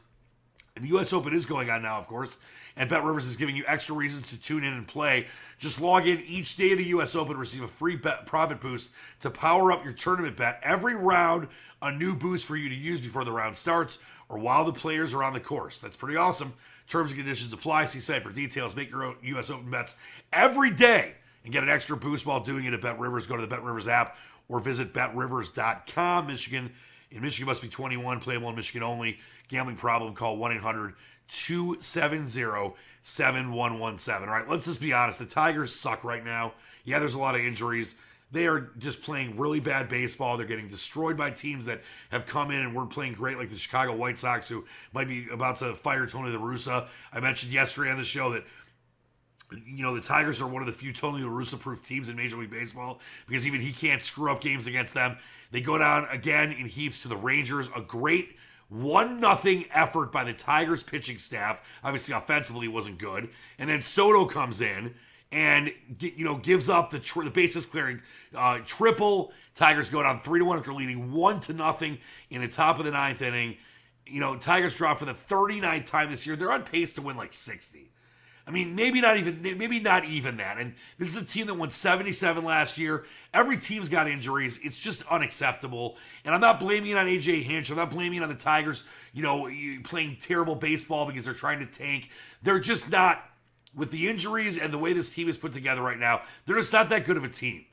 And 0.75 0.85
the 0.85 0.89
U.S. 0.89 1.11
Open 1.11 1.33
is 1.33 1.45
going 1.45 1.69
on 1.69 1.81
now, 1.81 1.97
of 1.97 2.07
course, 2.07 2.37
and 2.75 2.89
Bet 2.89 3.03
Rivers 3.03 3.25
is 3.25 3.35
giving 3.35 3.55
you 3.55 3.63
extra 3.67 3.95
reasons 3.95 4.29
to 4.29 4.39
tune 4.39 4.63
in 4.63 4.73
and 4.73 4.87
play. 4.87 5.27
Just 5.57 5.81
log 5.81 6.07
in 6.07 6.21
each 6.21 6.55
day 6.55 6.71
of 6.71 6.77
the 6.77 6.85
U.S. 6.85 7.15
Open, 7.15 7.37
receive 7.37 7.63
a 7.63 7.67
free 7.67 7.95
bet 7.95 8.25
profit 8.25 8.61
boost 8.61 8.91
to 9.21 9.29
power 9.29 9.71
up 9.71 9.83
your 9.83 9.93
tournament 9.93 10.37
bet. 10.37 10.59
Every 10.63 10.95
round, 10.95 11.47
a 11.81 11.91
new 11.91 12.15
boost 12.15 12.45
for 12.45 12.55
you 12.55 12.69
to 12.69 12.75
use 12.75 13.01
before 13.01 13.23
the 13.23 13.31
round 13.31 13.57
starts 13.57 13.99
or 14.29 14.37
while 14.37 14.65
the 14.65 14.73
players 14.73 15.13
are 15.13 15.23
on 15.23 15.33
the 15.33 15.39
course. 15.39 15.79
That's 15.79 15.97
pretty 15.97 16.17
awesome. 16.17 16.53
Terms 16.87 17.11
and 17.11 17.19
conditions 17.19 17.53
apply. 17.53 17.85
See 17.85 17.99
site 17.99 18.23
for 18.23 18.31
details. 18.31 18.75
Make 18.75 18.89
your 18.89 19.03
own 19.03 19.15
U.S. 19.21 19.49
Open 19.49 19.69
bets 19.69 19.95
every 20.31 20.71
day 20.71 21.15
and 21.43 21.53
get 21.53 21.63
an 21.63 21.69
extra 21.69 21.97
boost 21.97 22.25
while 22.25 22.39
doing 22.39 22.65
it 22.65 22.73
at 22.73 22.81
Bet 22.81 22.99
Rivers. 22.99 23.27
Go 23.27 23.35
to 23.35 23.41
the 23.41 23.47
Bet 23.47 23.63
Rivers 23.63 23.87
app 23.87 24.17
or 24.47 24.59
visit 24.59 24.93
betrivers.com. 24.93 26.27
Michigan 26.27 26.71
in 27.11 27.21
Michigan 27.21 27.47
must 27.47 27.61
be 27.61 27.67
21, 27.67 28.19
playable 28.19 28.49
in 28.49 28.55
Michigan 28.55 28.83
only. 28.83 29.19
Gambling 29.47 29.77
problem, 29.77 30.13
call 30.13 30.37
1 30.37 30.53
800 30.53 30.93
270 31.29 32.75
7117. 33.01 34.27
All 34.27 34.33
right, 34.33 34.49
let's 34.49 34.65
just 34.65 34.81
be 34.81 34.93
honest. 34.93 35.19
The 35.19 35.25
Tigers 35.25 35.73
suck 35.73 36.03
right 36.03 36.23
now. 36.23 36.53
Yeah, 36.83 36.99
there's 36.99 37.13
a 37.13 37.19
lot 37.19 37.35
of 37.35 37.41
injuries. 37.41 37.95
They 38.31 38.45
are 38.45 38.69
just 38.77 39.01
playing 39.01 39.37
really 39.37 39.59
bad 39.59 39.89
baseball. 39.89 40.37
They're 40.37 40.45
getting 40.45 40.67
destroyed 40.67 41.17
by 41.17 41.31
teams 41.31 41.65
that 41.65 41.81
have 42.11 42.27
come 42.27 42.51
in 42.51 42.59
and 42.59 42.75
weren't 42.75 42.91
playing 42.91 43.13
great, 43.13 43.37
like 43.37 43.49
the 43.49 43.57
Chicago 43.57 43.95
White 43.95 44.19
Sox, 44.19 44.47
who 44.47 44.65
might 44.93 45.07
be 45.07 45.27
about 45.31 45.57
to 45.57 45.73
fire 45.73 46.05
Tony 46.05 46.29
La 46.29 46.39
Russa. 46.39 46.87
I 47.11 47.19
mentioned 47.19 47.51
yesterday 47.51 47.89
on 47.89 47.97
the 47.97 48.03
show 48.03 48.31
that 48.31 48.43
you 49.65 49.81
know, 49.81 49.95
the 49.95 50.01
Tigers 50.01 50.41
are 50.41 50.47
one 50.47 50.61
of 50.61 50.67
the 50.67 50.73
few 50.73 50.93
Tony 50.93 51.23
La 51.23 51.29
Russa 51.29 51.59
proof 51.59 51.83
teams 51.83 52.09
in 52.09 52.15
Major 52.15 52.37
League 52.37 52.51
Baseball 52.51 52.99
because 53.27 53.47
even 53.47 53.59
he 53.59 53.71
can't 53.71 54.01
screw 54.01 54.31
up 54.31 54.41
games 54.41 54.67
against 54.67 54.93
them. 54.93 55.17
They 55.51 55.61
go 55.61 55.77
down 55.77 56.07
again 56.11 56.51
in 56.51 56.67
heaps 56.67 57.01
to 57.01 57.07
the 57.07 57.17
Rangers. 57.17 57.69
A 57.75 57.81
great 57.81 58.35
one 58.69 59.19
nothing 59.19 59.65
effort 59.71 60.11
by 60.11 60.23
the 60.23 60.33
Tigers 60.33 60.83
pitching 60.83 61.17
staff. 61.17 61.79
Obviously, 61.83 62.13
offensively 62.13 62.67
wasn't 62.67 62.99
good. 62.99 63.29
And 63.57 63.69
then 63.69 63.81
Soto 63.81 64.25
comes 64.25 64.61
in 64.61 64.93
and 65.31 65.71
you 65.99 66.25
know 66.25 66.37
gives 66.37 66.69
up 66.69 66.89
the 66.89 66.99
the 67.23 67.31
bases 67.31 67.65
clearing 67.65 68.01
uh, 68.35 68.59
triple. 68.65 69.31
Tigers 69.55 69.89
go 69.89 70.01
down 70.03 70.21
three 70.21 70.39
to 70.39 70.45
one 70.45 70.57
after 70.57 70.73
leading 70.73 71.11
one 71.11 71.39
to 71.41 71.53
nothing 71.53 71.97
in 72.29 72.41
the 72.41 72.47
top 72.47 72.79
of 72.79 72.85
the 72.85 72.91
ninth 72.91 73.21
inning. 73.21 73.57
You 74.05 74.19
know, 74.19 74.37
Tigers 74.37 74.75
drop 74.75 74.97
for 74.97 75.05
the 75.05 75.13
39th 75.13 75.85
time 75.85 76.09
this 76.09 76.25
year. 76.25 76.35
They're 76.35 76.51
on 76.51 76.63
pace 76.63 76.93
to 76.93 77.01
win 77.01 77.15
like 77.15 77.33
60. 77.33 77.91
I 78.49 78.51
mean, 78.51 78.73
maybe 78.73 78.99
not 78.99 79.15
even 79.15 79.43
maybe 79.43 79.79
not 79.79 80.05
even 80.05 80.37
that. 80.37 80.57
And 80.57 80.73
this 80.97 81.15
is 81.15 81.21
a 81.21 81.25
team 81.25 81.45
that 81.45 81.53
won 81.53 81.69
77 81.69 82.43
last 82.43 82.79
year. 82.79 83.05
Every 83.31 83.57
team's 83.57 83.89
got 83.89 84.07
injuries. 84.07 84.59
It's 84.63 84.79
just 84.79 85.03
unacceptable. 85.05 85.97
And 86.25 86.33
I'm 86.33 86.41
not 86.41 86.59
blaming 86.59 86.89
it 86.89 86.97
on 86.97 87.05
AJ 87.05 87.43
Hinch. 87.43 87.69
I'm 87.69 87.75
not 87.75 87.91
blaming 87.91 88.17
it 88.17 88.23
on 88.23 88.29
the 88.29 88.35
Tigers, 88.35 88.85
you 89.13 89.21
know, 89.21 89.51
playing 89.83 90.17
terrible 90.19 90.55
baseball 90.55 91.05
because 91.05 91.25
they're 91.25 91.35
trying 91.35 91.59
to 91.59 91.67
tank. 91.67 92.09
They're 92.41 92.59
just 92.59 92.89
not 92.89 93.23
with 93.75 93.91
the 93.91 94.09
injuries 94.09 94.57
and 94.57 94.73
the 94.73 94.79
way 94.79 94.93
this 94.93 95.11
team 95.11 95.29
is 95.29 95.37
put 95.37 95.53
together 95.53 95.83
right 95.83 95.99
now. 95.99 96.23
They're 96.47 96.57
just 96.57 96.73
not 96.73 96.89
that 96.89 97.05
good 97.05 97.17
of 97.17 97.23
a 97.23 97.29
team. 97.29 97.65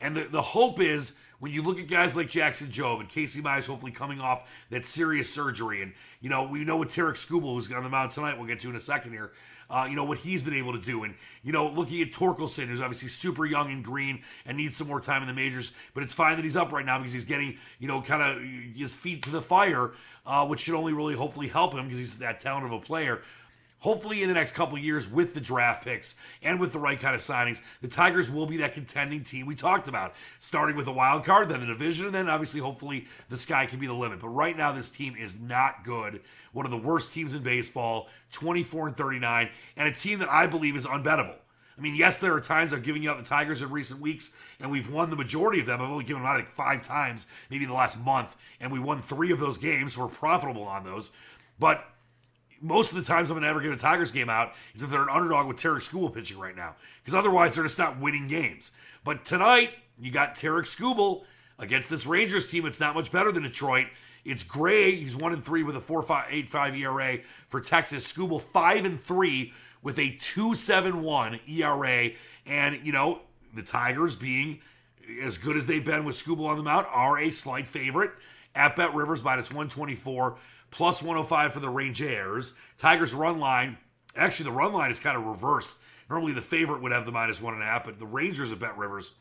And 0.00 0.16
the, 0.16 0.24
the 0.24 0.42
hope 0.42 0.80
is 0.80 1.14
when 1.38 1.52
you 1.52 1.62
look 1.62 1.78
at 1.78 1.88
guys 1.88 2.16
like 2.16 2.28
Jackson 2.28 2.68
Jobe 2.68 3.00
and 3.00 3.08
Casey 3.08 3.40
Mize 3.40 3.66
hopefully 3.66 3.92
coming 3.92 4.18
off 4.18 4.50
that 4.70 4.84
serious 4.84 5.32
surgery, 5.32 5.82
and 5.82 5.92
you 6.20 6.30
know 6.30 6.44
we 6.44 6.64
know 6.64 6.76
what 6.76 6.88
Tarik 6.88 7.16
Skubal, 7.16 7.54
who's 7.54 7.70
on 7.70 7.82
the 7.82 7.88
mound 7.88 8.12
tonight, 8.12 8.38
we'll 8.38 8.46
get 8.46 8.60
to 8.60 8.70
in 8.70 8.76
a 8.76 8.80
second 8.80 9.12
here. 9.12 9.32
Uh, 9.70 9.86
you 9.88 9.96
know 9.96 10.04
what 10.04 10.18
he's 10.18 10.42
been 10.42 10.54
able 10.54 10.72
to 10.72 10.78
do, 10.78 11.04
and 11.04 11.14
you 11.42 11.52
know 11.52 11.68
looking 11.68 12.02
at 12.02 12.12
Torkelson, 12.12 12.66
who's 12.66 12.80
obviously 12.80 13.08
super 13.08 13.46
young 13.46 13.70
and 13.70 13.84
green 13.84 14.22
and 14.46 14.56
needs 14.56 14.76
some 14.76 14.86
more 14.86 15.00
time 15.00 15.22
in 15.22 15.28
the 15.28 15.34
majors, 15.34 15.72
but 15.94 16.02
it's 16.02 16.14
fine 16.14 16.36
that 16.36 16.44
he's 16.44 16.56
up 16.56 16.72
right 16.72 16.84
now 16.84 16.98
because 16.98 17.12
he's 17.12 17.24
getting 17.24 17.56
you 17.78 17.88
know 17.88 18.00
kind 18.02 18.22
of 18.22 18.76
his 18.76 18.94
feet 18.94 19.22
to 19.24 19.30
the 19.30 19.42
fire, 19.42 19.92
uh, 20.26 20.46
which 20.46 20.60
should 20.60 20.74
only 20.74 20.92
really 20.92 21.14
hopefully 21.14 21.48
help 21.48 21.74
him 21.74 21.84
because 21.84 21.98
he's 21.98 22.18
that 22.18 22.40
talented 22.40 22.72
of 22.72 22.80
a 22.80 22.84
player 22.84 23.22
hopefully 23.84 24.22
in 24.22 24.28
the 24.28 24.34
next 24.34 24.52
couple 24.52 24.78
years 24.78 25.10
with 25.10 25.34
the 25.34 25.40
draft 25.42 25.84
picks 25.84 26.14
and 26.42 26.58
with 26.58 26.72
the 26.72 26.78
right 26.78 26.98
kind 26.98 27.14
of 27.14 27.20
signings, 27.20 27.60
the 27.82 27.86
Tigers 27.86 28.30
will 28.30 28.46
be 28.46 28.56
that 28.56 28.72
contending 28.72 29.22
team 29.22 29.44
we 29.44 29.54
talked 29.54 29.88
about, 29.88 30.14
starting 30.38 30.74
with 30.74 30.86
a 30.86 30.92
wild 30.92 31.22
card, 31.22 31.50
then 31.50 31.60
the 31.60 31.66
division, 31.66 32.06
and 32.06 32.14
then 32.14 32.30
obviously 32.30 32.60
hopefully 32.60 33.06
the 33.28 33.36
sky 33.36 33.66
can 33.66 33.78
be 33.78 33.86
the 33.86 33.92
limit. 33.92 34.22
But 34.22 34.28
right 34.28 34.56
now 34.56 34.72
this 34.72 34.88
team 34.88 35.14
is 35.18 35.38
not 35.38 35.84
good. 35.84 36.22
One 36.54 36.64
of 36.64 36.70
the 36.70 36.78
worst 36.78 37.12
teams 37.12 37.34
in 37.34 37.42
baseball, 37.42 38.08
24 38.32 38.88
and 38.88 38.96
39, 38.96 39.50
and 39.76 39.86
a 39.86 39.92
team 39.92 40.18
that 40.20 40.30
I 40.30 40.46
believe 40.46 40.76
is 40.76 40.86
unbettable. 40.86 41.36
I 41.76 41.80
mean, 41.82 41.94
yes, 41.94 42.16
there 42.18 42.32
are 42.32 42.40
times 42.40 42.72
I've 42.72 42.84
given 42.84 43.02
you 43.02 43.10
out 43.10 43.18
the 43.18 43.24
Tigers 43.24 43.60
in 43.60 43.70
recent 43.70 44.00
weeks, 44.00 44.34
and 44.60 44.70
we've 44.70 44.90
won 44.90 45.10
the 45.10 45.16
majority 45.16 45.60
of 45.60 45.66
them. 45.66 45.82
I've 45.82 45.90
only 45.90 46.04
given 46.04 46.22
them 46.22 46.30
out 46.30 46.38
like 46.38 46.52
five 46.52 46.86
times, 46.86 47.26
maybe 47.50 47.66
the 47.66 47.74
last 47.74 48.02
month, 48.02 48.34
and 48.60 48.72
we 48.72 48.78
won 48.78 49.02
three 49.02 49.30
of 49.30 49.40
those 49.40 49.58
games. 49.58 49.94
So 49.94 50.02
we're 50.02 50.08
profitable 50.08 50.62
on 50.62 50.84
those. 50.84 51.10
But 51.58 51.84
most 52.60 52.92
of 52.92 52.96
the 52.96 53.04
times 53.04 53.30
I'm 53.30 53.34
going 53.34 53.42
to 53.42 53.48
ever 53.48 53.60
give 53.60 53.72
a 53.72 53.76
Tigers 53.76 54.12
game 54.12 54.30
out 54.30 54.52
is 54.74 54.82
if 54.82 54.90
they're 54.90 55.02
an 55.02 55.08
underdog 55.10 55.46
with 55.46 55.58
Tarik 55.58 55.82
Skubal 55.82 56.12
pitching 56.14 56.38
right 56.38 56.56
now. 56.56 56.76
Because 57.02 57.14
otherwise, 57.14 57.54
they're 57.54 57.64
just 57.64 57.78
not 57.78 58.00
winning 58.00 58.28
games. 58.28 58.72
But 59.04 59.24
tonight, 59.24 59.70
you 59.98 60.10
got 60.10 60.34
Tarik 60.34 60.66
Skubal 60.66 61.24
against 61.58 61.90
this 61.90 62.06
Rangers 62.06 62.50
team. 62.50 62.66
It's 62.66 62.80
not 62.80 62.94
much 62.94 63.12
better 63.12 63.32
than 63.32 63.42
Detroit. 63.42 63.86
It's 64.24 64.42
Gray. 64.42 64.94
He's 64.94 65.14
one 65.14 65.32
and 65.32 65.44
three 65.44 65.62
with 65.62 65.76
a 65.76 65.80
four 65.80 66.02
five 66.02 66.26
eight 66.30 66.48
five 66.48 66.74
ERA 66.74 67.18
for 67.46 67.60
Texas. 67.60 68.10
Skubal 68.10 68.40
five 68.40 68.84
and 68.84 69.00
three 69.00 69.52
with 69.82 69.98
a 69.98 70.16
two 70.18 70.54
seven 70.54 71.02
one 71.02 71.40
ERA. 71.46 72.10
And 72.46 72.80
you 72.84 72.92
know 72.92 73.20
the 73.52 73.62
Tigers 73.62 74.16
being 74.16 74.60
as 75.22 75.36
good 75.36 75.56
as 75.56 75.66
they've 75.66 75.84
been 75.84 76.04
with 76.04 76.16
Skubal 76.16 76.46
on 76.46 76.56
the 76.56 76.62
mound 76.62 76.86
are 76.90 77.18
a 77.18 77.30
slight 77.30 77.68
favorite 77.68 78.12
at 78.54 78.76
Bet 78.76 78.94
Rivers 78.94 79.22
minus 79.22 79.52
one 79.52 79.68
twenty 79.68 79.94
four 79.94 80.36
plus 80.74 81.02
105 81.02 81.52
for 81.52 81.60
the 81.60 81.70
Rangers. 81.70 82.54
Tigers 82.78 83.14
run 83.14 83.38
line, 83.38 83.78
actually, 84.16 84.44
the 84.44 84.56
run 84.56 84.72
line 84.72 84.90
is 84.90 84.98
kind 84.98 85.16
of 85.16 85.24
reversed. 85.24 85.78
Normally, 86.10 86.32
the 86.32 86.40
favorite 86.40 86.82
would 86.82 86.92
have 86.92 87.06
the 87.06 87.12
minus 87.12 87.40
one 87.40 87.54
and 87.54 87.62
a 87.62 87.66
half, 87.66 87.84
but 87.84 87.98
the 87.98 88.06
Rangers 88.06 88.50
at 88.52 88.58
Bet 88.58 88.76
Rivers 88.76 89.14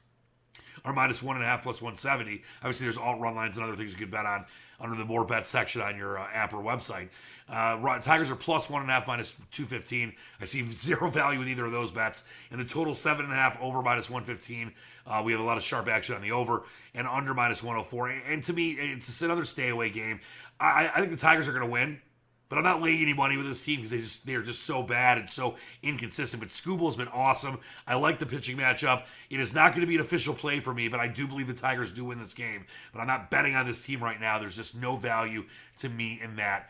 are 0.85 0.93
minus 0.93 1.23
one 1.23 1.35
and 1.35 1.43
a 1.43 1.47
half 1.47 1.63
plus 1.63 1.81
170. 1.81 2.41
Obviously, 2.61 2.85
there's 2.85 2.97
alt 2.97 3.19
run 3.19 3.35
lines 3.35 3.57
and 3.57 3.65
other 3.65 3.75
things 3.75 3.91
you 3.91 3.97
can 3.97 4.09
bet 4.09 4.25
on 4.25 4.45
under 4.79 4.95
the 4.95 5.05
more 5.05 5.23
bet 5.25 5.47
section 5.47 5.81
on 5.81 5.95
your 5.95 6.19
uh, 6.19 6.27
app 6.33 6.53
or 6.53 6.61
website. 6.61 7.09
Uh, 7.49 7.99
Tigers 7.99 8.31
are 8.31 8.35
plus 8.35 8.69
one 8.69 8.81
and 8.81 8.89
a 8.89 8.93
half 8.93 9.07
minus 9.07 9.31
215. 9.51 10.13
I 10.41 10.45
see 10.45 10.63
zero 10.71 11.09
value 11.09 11.39
with 11.39 11.47
either 11.47 11.65
of 11.65 11.71
those 11.71 11.91
bets. 11.91 12.27
And 12.51 12.59
the 12.59 12.65
total 12.65 12.93
seven 12.93 13.25
and 13.25 13.33
a 13.33 13.37
half 13.37 13.61
over 13.61 13.81
minus 13.81 14.09
115. 14.09 14.73
Uh, 15.05 15.21
we 15.23 15.31
have 15.31 15.41
a 15.41 15.43
lot 15.43 15.57
of 15.57 15.63
sharp 15.63 15.87
action 15.87 16.15
on 16.15 16.21
the 16.21 16.31
over 16.31 16.63
and 16.93 17.07
under 17.07 17.33
minus 17.33 17.63
104. 17.63 18.09
And 18.09 18.43
to 18.43 18.53
me, 18.53 18.71
it's 18.71 19.07
just 19.07 19.21
another 19.21 19.45
stay 19.45 19.69
away 19.69 19.89
game. 19.89 20.19
I, 20.59 20.91
I 20.95 20.99
think 20.99 21.11
the 21.11 21.17
Tigers 21.17 21.47
are 21.47 21.51
going 21.51 21.65
to 21.65 21.71
win, 21.71 22.01
but 22.49 22.57
I'm 22.57 22.63
not 22.63 22.81
laying 22.81 23.01
any 23.01 23.13
money 23.13 23.37
with 23.37 23.45
this 23.45 23.63
team 23.63 23.77
because 23.77 23.91
they 23.91 23.97
just 23.97 24.25
they 24.25 24.35
are 24.35 24.43
just 24.43 24.63
so 24.63 24.83
bad 24.83 25.17
and 25.17 25.29
so 25.29 25.55
inconsistent. 25.81 26.41
But 26.41 26.49
Skubal 26.49 26.85
has 26.85 26.95
been 26.95 27.07
awesome. 27.07 27.59
I 27.87 27.95
like 27.95 28.19
the 28.19 28.25
pitching 28.25 28.57
matchup. 28.57 29.05
It 29.29 29.39
is 29.39 29.55
not 29.55 29.71
going 29.71 29.81
to 29.81 29.87
be 29.87 29.95
an 29.95 30.01
official 30.01 30.33
play 30.33 30.59
for 30.59 30.73
me, 30.73 30.87
but 30.87 30.99
I 30.99 31.07
do 31.07 31.27
believe 31.27 31.47
the 31.47 31.53
Tigers 31.53 31.91
do 31.91 32.05
win 32.05 32.19
this 32.19 32.33
game. 32.33 32.65
But 32.91 32.99
I'm 32.99 33.07
not 33.07 33.31
betting 33.31 33.55
on 33.55 33.65
this 33.65 33.83
team 33.83 34.03
right 34.03 34.19
now. 34.19 34.37
There's 34.39 34.55
just 34.55 34.75
no 34.75 34.97
value 34.97 35.45
to 35.77 35.89
me 35.89 36.19
in 36.21 36.35
that 36.35 36.69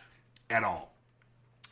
at 0.49 0.63
all. 0.63 0.93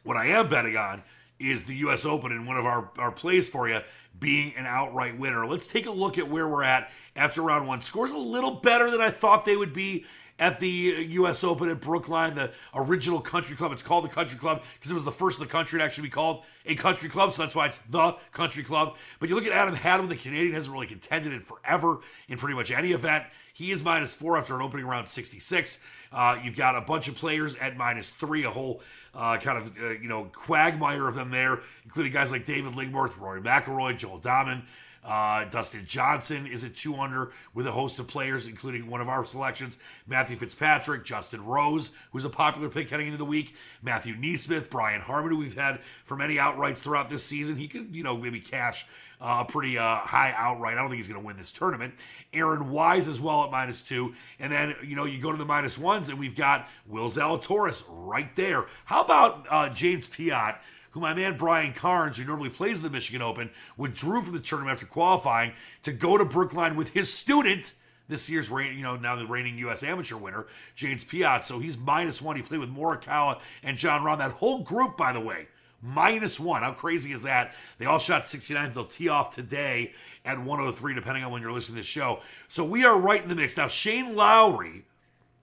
What 0.03 0.17
I 0.17 0.27
am 0.27 0.50
betting 0.50 0.75
on 0.75 1.03
is 1.39 1.65
the 1.65 1.75
U.S. 1.75 2.05
Open 2.05 2.31
and 2.31 2.46
one 2.46 2.58
of 2.58 2.65
our, 2.65 2.91
our 2.98 3.12
plays 3.12 3.50
for 3.50 3.67
you 3.67 3.79
being 4.20 4.53
an 4.55 4.65
outright 4.65 5.17
winner. 5.17 5.46
Let's 5.46 5.67
take 5.67 5.86
a 5.86 5.91
look 5.91 6.17
at 6.17 6.29
where 6.29 6.48
we're 6.48 6.63
at 6.63 6.91
after 7.15 7.41
round 7.41 7.67
one. 7.67 7.81
Scores 7.81 8.12
a 8.12 8.17
little 8.17 8.51
better 8.51 8.91
than 8.91 9.01
I 9.01 9.10
thought 9.10 9.46
they 9.46 9.58
would 9.58 9.74
be 9.74 10.05
at 10.41 10.60
the 10.60 11.07
U.S. 11.12 11.43
Open 11.43 11.69
at 11.69 11.79
Brookline, 11.79 12.33
the 12.33 12.51
original 12.74 13.21
country 13.21 13.55
club. 13.55 13.71
It's 13.71 13.83
called 13.83 14.03
the 14.03 14.10
country 14.10 14.38
club 14.38 14.63
because 14.74 14.89
it 14.89 14.95
was 14.95 15.05
the 15.05 15.12
first 15.12 15.39
in 15.39 15.45
the 15.45 15.51
country 15.51 15.79
to 15.79 15.86
actually 15.86 16.07
be 16.07 16.10
called 16.10 16.43
a 16.65 16.74
country 16.74 17.10
club, 17.10 17.31
so 17.31 17.43
that's 17.43 17.55
why 17.55 17.67
it's 17.67 17.77
the 17.77 18.17
country 18.33 18.63
club. 18.63 18.98
But 19.19 19.29
you 19.29 19.36
look 19.36 19.45
at 19.45 19.51
Adam 19.51 19.75
Hadwin, 19.75 20.10
the 20.10 20.15
Canadian 20.15 20.55
hasn't 20.55 20.74
really 20.74 20.88
contended 20.88 21.31
in 21.31 21.41
forever 21.41 22.00
in 22.27 22.39
pretty 22.39 22.55
much 22.55 22.71
any 22.71 22.91
event. 22.91 23.25
He 23.53 23.71
is 23.71 23.83
minus 23.83 24.15
four 24.15 24.36
after 24.36 24.55
an 24.55 24.63
opening 24.63 24.88
round 24.88 25.07
66. 25.07 25.86
Uh, 26.12 26.39
you've 26.43 26.55
got 26.55 26.75
a 26.75 26.81
bunch 26.81 27.07
of 27.07 27.15
players 27.15 27.55
at 27.57 27.77
minus 27.77 28.10
three, 28.10 28.43
a 28.43 28.50
whole 28.50 28.81
uh, 29.13 29.38
kind 29.38 29.60
of 29.60 29.77
uh, 29.77 29.89
you 29.91 30.10
know 30.10 30.25
quagmire 30.33 31.07
of 31.07 31.13
them 31.13 31.29
there, 31.29 31.60
including 31.83 32.12
guys 32.12 32.31
like 32.31 32.45
David 32.45 32.74
Lingmerth, 32.74 33.19
Rory 33.19 33.41
McIlroy, 33.41 33.95
Joel 33.95 34.19
Dahmen. 34.19 34.63
Uh, 35.03 35.46
Dustin 35.46 35.86
Johnson 35.86 36.46
is 36.46 36.63
at 36.63 36.75
two 36.75 36.96
under 36.96 37.31
with 37.53 37.65
a 37.67 37.72
host 37.72 38.00
of 38.00 38.08
players, 38.08 38.48
including 38.48 38.88
one 38.88 39.01
of 39.01 39.10
our 39.10 39.25
selections, 39.25 39.79
Matthew 40.08 40.38
Fitzpatrick, 40.38 41.03
Justin 41.03 41.43
Rose, 41.43 41.91
who's 42.12 42.25
a 42.25 42.29
popular 42.29 42.70
pick 42.70 42.89
heading 42.89 43.08
into 43.08 43.17
the 43.17 43.25
week, 43.25 43.55
Matthew 43.81 44.15
NeSmith, 44.15 44.70
Brian 44.70 45.01
Harman, 45.01 45.31
who 45.31 45.38
we've 45.38 45.58
had 45.58 45.79
for 46.05 46.15
many 46.15 46.36
outrights 46.36 46.77
throughout 46.77 47.10
this 47.10 47.24
season. 47.24 47.55
He 47.55 47.67
could, 47.67 47.96
you 47.96 48.03
know, 48.03 48.15
maybe 48.15 48.39
cash 48.39 48.86
a 49.20 49.24
uh, 49.24 49.43
pretty 49.43 49.77
uh, 49.77 49.98
high 49.98 50.34
outright. 50.36 50.74
I 50.74 50.81
don't 50.81 50.89
think 50.89 50.98
he's 50.98 51.08
going 51.08 51.22
to 51.22 51.25
win 51.25 51.38
this 51.38 51.51
tournament. 51.51 51.93
Aaron 52.34 52.72
Wise 52.72 53.08
as 53.08 53.22
well 53.22 53.43
at 53.43 53.51
minus 53.51 53.81
two. 53.81 54.15
And 54.39 54.51
then, 54.51 54.74
you 54.84 54.96
know, 54.96 55.05
you 55.05 55.20
go 55.20 55.31
to 55.31 55.38
the 55.38 55.46
minus 55.46 55.77
ones, 55.77 56.10
and 56.10 56.17
we've 56.17 56.36
got 56.36 56.67
Will 56.88 57.08
Zalatoris 57.08 57.84
right 57.88 58.36
there. 58.36 58.65
How 58.86 59.03
about 59.03 59.46
uh, 59.48 59.72
James 59.75 60.08
Piot? 60.08 60.58
Who 60.91 61.00
my 61.00 61.13
man 61.13 61.38
Brian 61.38 61.74
Carnes, 61.74 62.17
who 62.17 62.25
normally 62.25 62.50
plays 62.50 62.81
the 62.81 62.89
Michigan 62.89 63.21
Open, 63.21 63.50
withdrew 63.77 64.21
from 64.21 64.33
the 64.33 64.39
tournament 64.39 64.75
after 64.75 64.86
qualifying 64.86 65.53
to 65.83 65.91
go 65.91 66.17
to 66.17 66.25
Brookline 66.25 66.75
with 66.75 66.89
his 66.89 67.12
student, 67.12 67.74
this 68.10 68.29
year's 68.29 68.51
reign, 68.51 68.77
you 68.77 68.83
know, 68.83 68.98
now 68.98 69.15
the 69.15 69.25
reigning 69.25 69.57
U.S. 69.60 69.83
amateur 69.83 70.17
winner, 70.17 70.48
James 70.75 71.03
Piot. 71.03 71.45
So 71.45 71.60
he's 71.60 71.77
minus 71.77 72.21
one. 72.21 72.36
He 72.36 72.41
played 72.41 72.60
with 72.60 72.69
Morikawa 72.69 73.41
and 73.63 73.77
Jon 73.77 74.01
Rahm. 74.01 74.17
That 74.17 74.31
whole 74.31 74.60
group, 74.60 74.98
by 74.98 75.13
the 75.13 75.19
way, 75.21 75.48
minus 75.81 76.39
one. 76.39 76.62
How 76.62 76.74
crazy 76.74 77.13
is 77.13 77.24
that? 77.24 77.53
They 77.77 77.86
all 77.86 78.00
shot 78.00 78.27
69. 78.27 78.71
They'll 78.71 78.86
tee 78.86 79.07
off 79.07 79.33
today 79.33 79.93
at 80.25 80.38
103, 80.38 80.93
depending 80.93 81.24
on 81.24 81.31
when 81.31 81.41
you're 81.41 81.53
listening 81.53 81.75
to 81.75 81.79
this 81.79 81.88
show. 81.88 82.19
So 82.50 82.65
we 82.65 82.83
are 82.83 83.00
right 83.00 83.24
in 83.24 83.29
the 83.29 83.36
mix. 83.36 83.55
Now, 83.55 83.67
Shane 83.67 84.15
Lowry 84.15 84.83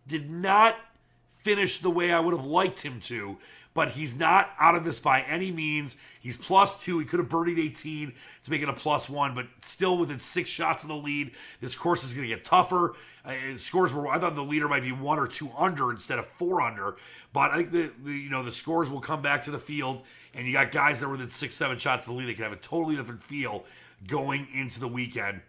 did 0.06 0.30
not 0.30 0.76
finish 1.28 1.78
the 1.78 1.90
way 1.90 2.12
I 2.12 2.20
would 2.20 2.36
have 2.36 2.46
liked 2.46 2.82
him 2.82 3.00
to 3.02 3.38
but 3.78 3.90
he's 3.90 4.18
not 4.18 4.50
out 4.58 4.74
of 4.74 4.82
this 4.82 4.98
by 4.98 5.20
any 5.20 5.52
means. 5.52 5.96
He's 6.20 6.36
plus 6.36 6.82
two. 6.82 6.98
He 6.98 7.04
could 7.04 7.20
have 7.20 7.28
birdied 7.28 7.60
18 7.60 8.12
to 8.42 8.50
make 8.50 8.60
it 8.60 8.68
a 8.68 8.72
plus 8.72 9.08
one, 9.08 9.36
but 9.36 9.46
still 9.60 9.96
within 9.96 10.18
six 10.18 10.50
shots 10.50 10.82
of 10.82 10.88
the 10.88 10.96
lead. 10.96 11.30
This 11.60 11.76
course 11.76 12.02
is 12.02 12.12
going 12.12 12.28
to 12.28 12.34
get 12.34 12.44
tougher. 12.44 12.96
Uh, 13.24 13.34
scores 13.56 13.94
were 13.94 14.08
I 14.08 14.18
thought 14.18 14.34
the 14.34 14.42
leader 14.42 14.66
might 14.66 14.82
be 14.82 14.90
one 14.90 15.20
or 15.20 15.28
two 15.28 15.48
under 15.56 15.92
instead 15.92 16.18
of 16.18 16.26
four 16.26 16.60
under, 16.60 16.96
but 17.32 17.52
I 17.52 17.58
think 17.58 17.70
the, 17.70 17.92
the 18.02 18.10
you 18.10 18.30
know 18.30 18.42
the 18.42 18.50
scores 18.50 18.90
will 18.90 19.00
come 19.00 19.22
back 19.22 19.44
to 19.44 19.52
the 19.52 19.60
field, 19.60 20.02
and 20.34 20.44
you 20.44 20.52
got 20.52 20.72
guys 20.72 20.98
that 20.98 21.06
were 21.06 21.12
within 21.12 21.28
six 21.28 21.54
seven 21.54 21.78
shots 21.78 22.04
of 22.04 22.12
the 22.12 22.18
lead. 22.18 22.28
They 22.28 22.34
can 22.34 22.42
have 22.42 22.52
a 22.52 22.56
totally 22.56 22.96
different 22.96 23.22
feel 23.22 23.64
going 24.08 24.48
into 24.52 24.80
the 24.80 24.88
weekend. 24.88 25.40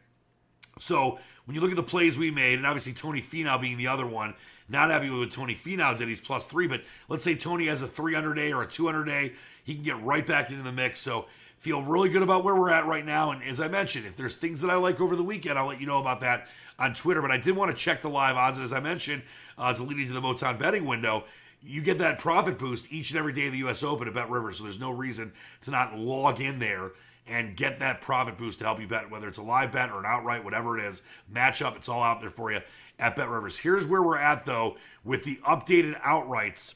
So 0.78 1.18
when 1.46 1.56
you 1.56 1.62
look 1.62 1.72
at 1.72 1.78
the 1.78 1.82
plays 1.82 2.16
we 2.16 2.30
made, 2.30 2.60
and 2.60 2.68
obviously 2.68 2.94
Tony 2.94 3.24
Finau 3.24 3.60
being 3.60 3.80
the 3.80 3.88
other 3.88 4.06
one, 4.06 4.36
not 4.70 4.90
happy 4.90 5.10
with 5.10 5.20
what 5.20 5.32
Tony 5.32 5.56
Finau 5.56 5.98
did. 5.98 6.08
He's 6.08 6.22
plus 6.22 6.46
three, 6.46 6.68
but 6.68 6.82
let's 7.08 7.24
say 7.24 7.36
Tony 7.36 7.68
has 7.68 7.82
a 7.82 7.88
300 7.88 8.36
day 8.36 8.52
or 8.54 8.64
a 8.64 8.68
200 8.68 9.06
day, 9.06 9.34
he 9.64 9.76
can 9.76 9.84
get 9.84 10.02
right 10.02 10.26
back 10.26 10.50
into 10.50 10.64
the 10.64 10.72
mix. 10.72 11.00
So 11.00 11.26
feel 11.58 11.84
really 11.84 12.10
good 12.10 12.24
about 12.24 12.44
where 12.44 12.56
we're 12.56 12.72
at 12.72 12.86
right 12.86 13.06
now. 13.06 13.32
And 13.32 13.44
as 13.44 13.60
I 13.60 13.68
mentioned, 13.68 14.06
if 14.06 14.16
there's 14.16 14.36
things 14.36 14.62
that 14.62 14.70
I 14.70 14.76
like 14.76 15.02
over 15.02 15.16
the 15.16 15.24
weekend, 15.24 15.60
I'll 15.60 15.68
let 15.68 15.82
you 15.82 15.88
know 15.88 16.00
about 16.00 16.22
that 16.22 16.48
on 16.78 16.94
Twitter. 16.94 17.22
But 17.22 17.32
I 17.32 17.38
did 17.38 17.56
want 17.56 17.72
to 17.72 17.78
check 17.78 18.02
the 18.02 18.10
live 18.10 18.38
odds, 18.38 18.58
and 18.58 18.66
as 18.66 18.74
I 18.74 18.80
mentioned, 18.80 19.24
uh, 19.58 19.74
to 19.74 19.84
lead 19.84 20.00
into 20.00 20.14
the 20.14 20.22
Motown 20.22 20.58
betting 20.58 20.86
window. 20.86 21.26
You 21.62 21.82
get 21.82 21.98
that 22.00 22.20
profit 22.20 22.58
boost 22.58 22.90
each 22.90 23.12
and 23.12 23.20
every 23.20 23.34
day 23.34 23.48
of 23.48 23.52
the 23.52 23.58
U.S. 23.60 23.84
Open 23.84 24.08
at 24.08 24.14
Bet 24.14 24.30
Rivers, 24.30 24.58
so 24.58 24.64
there's 24.64 24.80
no 24.80 24.92
reason 24.92 25.34
to 25.64 25.72
not 25.72 25.98
log 25.98 26.40
in 26.40 26.60
there 26.60 26.94
and 27.30 27.56
get 27.56 27.80
that 27.80 28.02
profit 28.02 28.38
boost 28.38 28.60
to 28.60 28.66
help 28.66 28.80
you 28.80 28.88
bet, 28.88 29.10
whether 29.10 29.28
it's 29.28 29.38
a 29.38 29.44
live 29.44 29.72
bet 29.72 29.92
or 29.92 30.00
an 30.00 30.06
outright, 30.06 30.44
whatever 30.44 30.78
it 30.78 30.84
is. 30.84 31.02
Match 31.30 31.62
up, 31.62 31.76
it's 31.76 31.88
all 31.88 32.04
out 32.04 32.22
there 32.22 32.30
for 32.30 32.52
you 32.52 32.60
at 32.98 33.16
Bet 33.16 33.30
Rivers. 33.30 33.58
Here's 33.58 33.88
where 33.88 34.04
we're 34.04 34.18
at 34.18 34.46
though 34.46 34.78
with 35.04 35.24
the 35.24 35.38
updated 35.38 36.00
outrights 36.02 36.76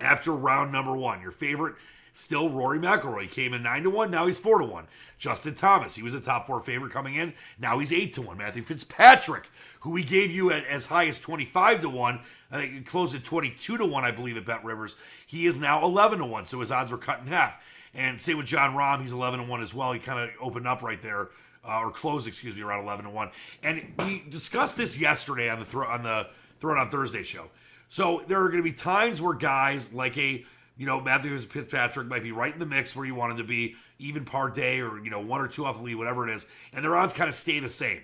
after 0.00 0.32
round 0.32 0.72
number 0.72 0.96
one. 0.96 1.20
Your 1.20 1.30
favorite 1.30 1.76
still 2.14 2.50
Rory 2.50 2.78
McIlroy 2.78 3.30
came 3.30 3.54
in 3.54 3.62
nine 3.62 3.84
to 3.84 3.90
one. 3.90 4.10
Now 4.10 4.26
he's 4.26 4.38
four 4.38 4.58
to 4.58 4.64
one. 4.64 4.86
Justin 5.16 5.54
Thomas, 5.54 5.94
he 5.94 6.02
was 6.02 6.14
a 6.14 6.20
top 6.20 6.46
four 6.46 6.60
favorite 6.60 6.92
coming 6.92 7.14
in. 7.14 7.32
Now 7.58 7.78
he's 7.78 7.92
eight 7.92 8.14
to 8.14 8.22
one. 8.22 8.38
Matthew 8.38 8.62
Fitzpatrick, 8.62 9.48
who 9.80 9.92
we 9.92 10.04
gave 10.04 10.30
you 10.30 10.50
at, 10.50 10.66
as 10.66 10.86
high 10.86 11.06
as 11.06 11.20
twenty 11.20 11.44
five 11.44 11.80
to 11.82 11.88
one, 11.88 12.20
I 12.50 12.60
think 12.60 12.74
it 12.74 12.86
closed 12.86 13.14
at 13.14 13.24
twenty 13.24 13.54
two 13.58 13.78
to 13.78 13.86
one, 13.86 14.04
I 14.04 14.10
believe, 14.10 14.36
at 14.36 14.44
Bet 14.44 14.64
Rivers. 14.64 14.96
He 15.26 15.46
is 15.46 15.60
now 15.60 15.84
eleven 15.84 16.18
to 16.18 16.26
one, 16.26 16.46
so 16.46 16.60
his 16.60 16.72
odds 16.72 16.90
were 16.90 16.98
cut 16.98 17.20
in 17.20 17.28
half. 17.28 17.64
And 17.94 18.20
same 18.20 18.38
with 18.38 18.46
Jon 18.46 18.74
Rahm, 18.74 19.00
he's 19.00 19.12
eleven 19.12 19.40
to 19.40 19.46
one 19.46 19.62
as 19.62 19.74
well. 19.74 19.92
He 19.92 19.98
kind 19.98 20.18
of 20.18 20.30
opened 20.40 20.66
up 20.66 20.82
right 20.82 21.02
there. 21.02 21.30
Uh, 21.64 21.82
or 21.82 21.92
closed, 21.92 22.26
excuse 22.26 22.56
me, 22.56 22.62
around 22.62 22.82
eleven 22.82 23.04
to 23.04 23.10
one. 23.10 23.30
And 23.62 23.92
we 24.00 24.24
discussed 24.28 24.76
this 24.76 24.98
yesterday 24.98 25.48
on 25.48 25.60
the 25.60 25.64
throw 25.64 25.86
on 25.86 26.02
the 26.02 26.26
Throw 26.58 26.74
It 26.74 26.78
on 26.78 26.90
Thursday 26.90 27.22
show. 27.22 27.50
So 27.86 28.24
there 28.26 28.42
are 28.42 28.48
going 28.48 28.64
to 28.64 28.68
be 28.68 28.76
times 28.76 29.22
where 29.22 29.34
guys 29.34 29.92
like 29.92 30.18
a 30.18 30.44
you 30.76 30.86
know, 30.86 31.00
Matthew 31.00 31.38
Fitzpatrick 31.38 32.08
might 32.08 32.22
be 32.22 32.32
right 32.32 32.52
in 32.52 32.58
the 32.58 32.66
mix 32.66 32.96
where 32.96 33.04
you 33.04 33.14
want 33.14 33.32
wanted 33.32 33.42
to 33.42 33.48
be, 33.48 33.76
even 33.98 34.24
par 34.24 34.50
day 34.50 34.80
or, 34.80 34.98
you 34.98 35.10
know, 35.10 35.20
one 35.20 35.40
or 35.40 35.46
two 35.46 35.64
off 35.64 35.76
the 35.76 35.82
lead, 35.82 35.94
whatever 35.96 36.28
it 36.28 36.34
is, 36.34 36.46
and 36.72 36.84
their 36.84 36.96
odds 36.96 37.12
kind 37.12 37.28
of 37.28 37.34
stay 37.34 37.60
the 37.60 37.68
same. 37.68 38.00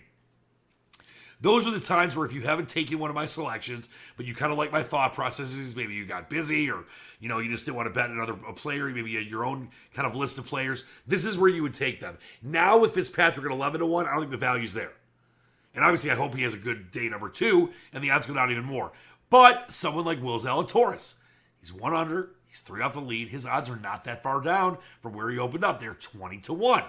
Those 1.40 1.66
are 1.66 1.71
the 1.71 1.80
times 1.80 2.16
where 2.16 2.26
if 2.26 2.33
you 2.33 2.40
haven't 2.40 2.68
taken 2.68 2.99
one 2.99 3.11
of 3.11 3.16
my 3.16 3.26
selections, 3.26 3.88
but 4.16 4.26
you 4.26 4.35
kind 4.35 4.50
of 4.50 4.59
like 4.59 4.73
my 4.73 4.83
thought 4.83 5.12
processes, 5.12 5.76
maybe 5.76 5.95
you 5.95 6.04
got 6.04 6.28
busy 6.28 6.68
or, 6.71 6.85
you 7.21 7.28
know, 7.28 7.38
you 7.38 7.50
just 7.50 7.64
didn't 7.64 7.76
want 7.76 7.87
to 7.87 7.95
bet 7.95 8.11
another 8.11 8.35
player, 8.35 8.87
maybe 8.90 9.11
you 9.11 9.18
had 9.18 9.28
your 9.28 9.45
own 9.45 9.71
kind 9.95 10.09
of 10.09 10.16
list 10.16 10.38
of 10.38 10.47
players, 10.47 10.85
this 11.07 11.25
is 11.25 11.38
where 11.38 11.49
you 11.49 11.62
would 11.62 11.75
take 11.75 12.00
them. 12.00 12.18
Now 12.42 12.78
with 12.78 12.95
Fitzpatrick 12.95 13.47
at 13.47 13.52
11 13.52 13.80
to 13.80 13.87
1, 13.87 14.07
I 14.07 14.11
don't 14.11 14.21
think 14.21 14.30
the 14.33 14.37
value's 14.37 14.75
there. 14.75 14.92
And 15.75 15.85
obviously, 15.85 16.11
I 16.11 16.14
hope 16.14 16.35
he 16.35 16.42
has 16.42 16.54
a 16.54 16.59
good 16.59 16.90
day 16.90 17.09
number 17.09 17.28
two, 17.28 17.71
and 17.92 18.02
the 18.02 18.11
odds 18.11 18.26
go 18.26 18.35
down 18.35 18.50
even 18.50 18.64
more. 18.64 18.90
But 19.30 19.71
someone 19.71 20.04
like 20.04 20.21
Will 20.21 20.40
Zalatoris, 20.40 21.18
he's 21.61 21.73
one 21.73 21.95
under, 21.95 22.30
He's 22.49 22.61
three 22.61 22.83
off 22.83 22.95
the 22.95 23.00
lead. 23.00 23.28
His 23.28 23.47
odds 23.47 23.71
are 23.71 23.76
not 23.76 24.04
that 24.04 24.23
far 24.23 24.40
down 24.40 24.78
from 25.00 25.12
where 25.12 25.30
he 25.30 25.38
opened 25.38 25.64
up. 25.64 25.80
They're 25.80 25.95
20 25.95 26.38
to 26.38 26.52
1. 26.52 26.83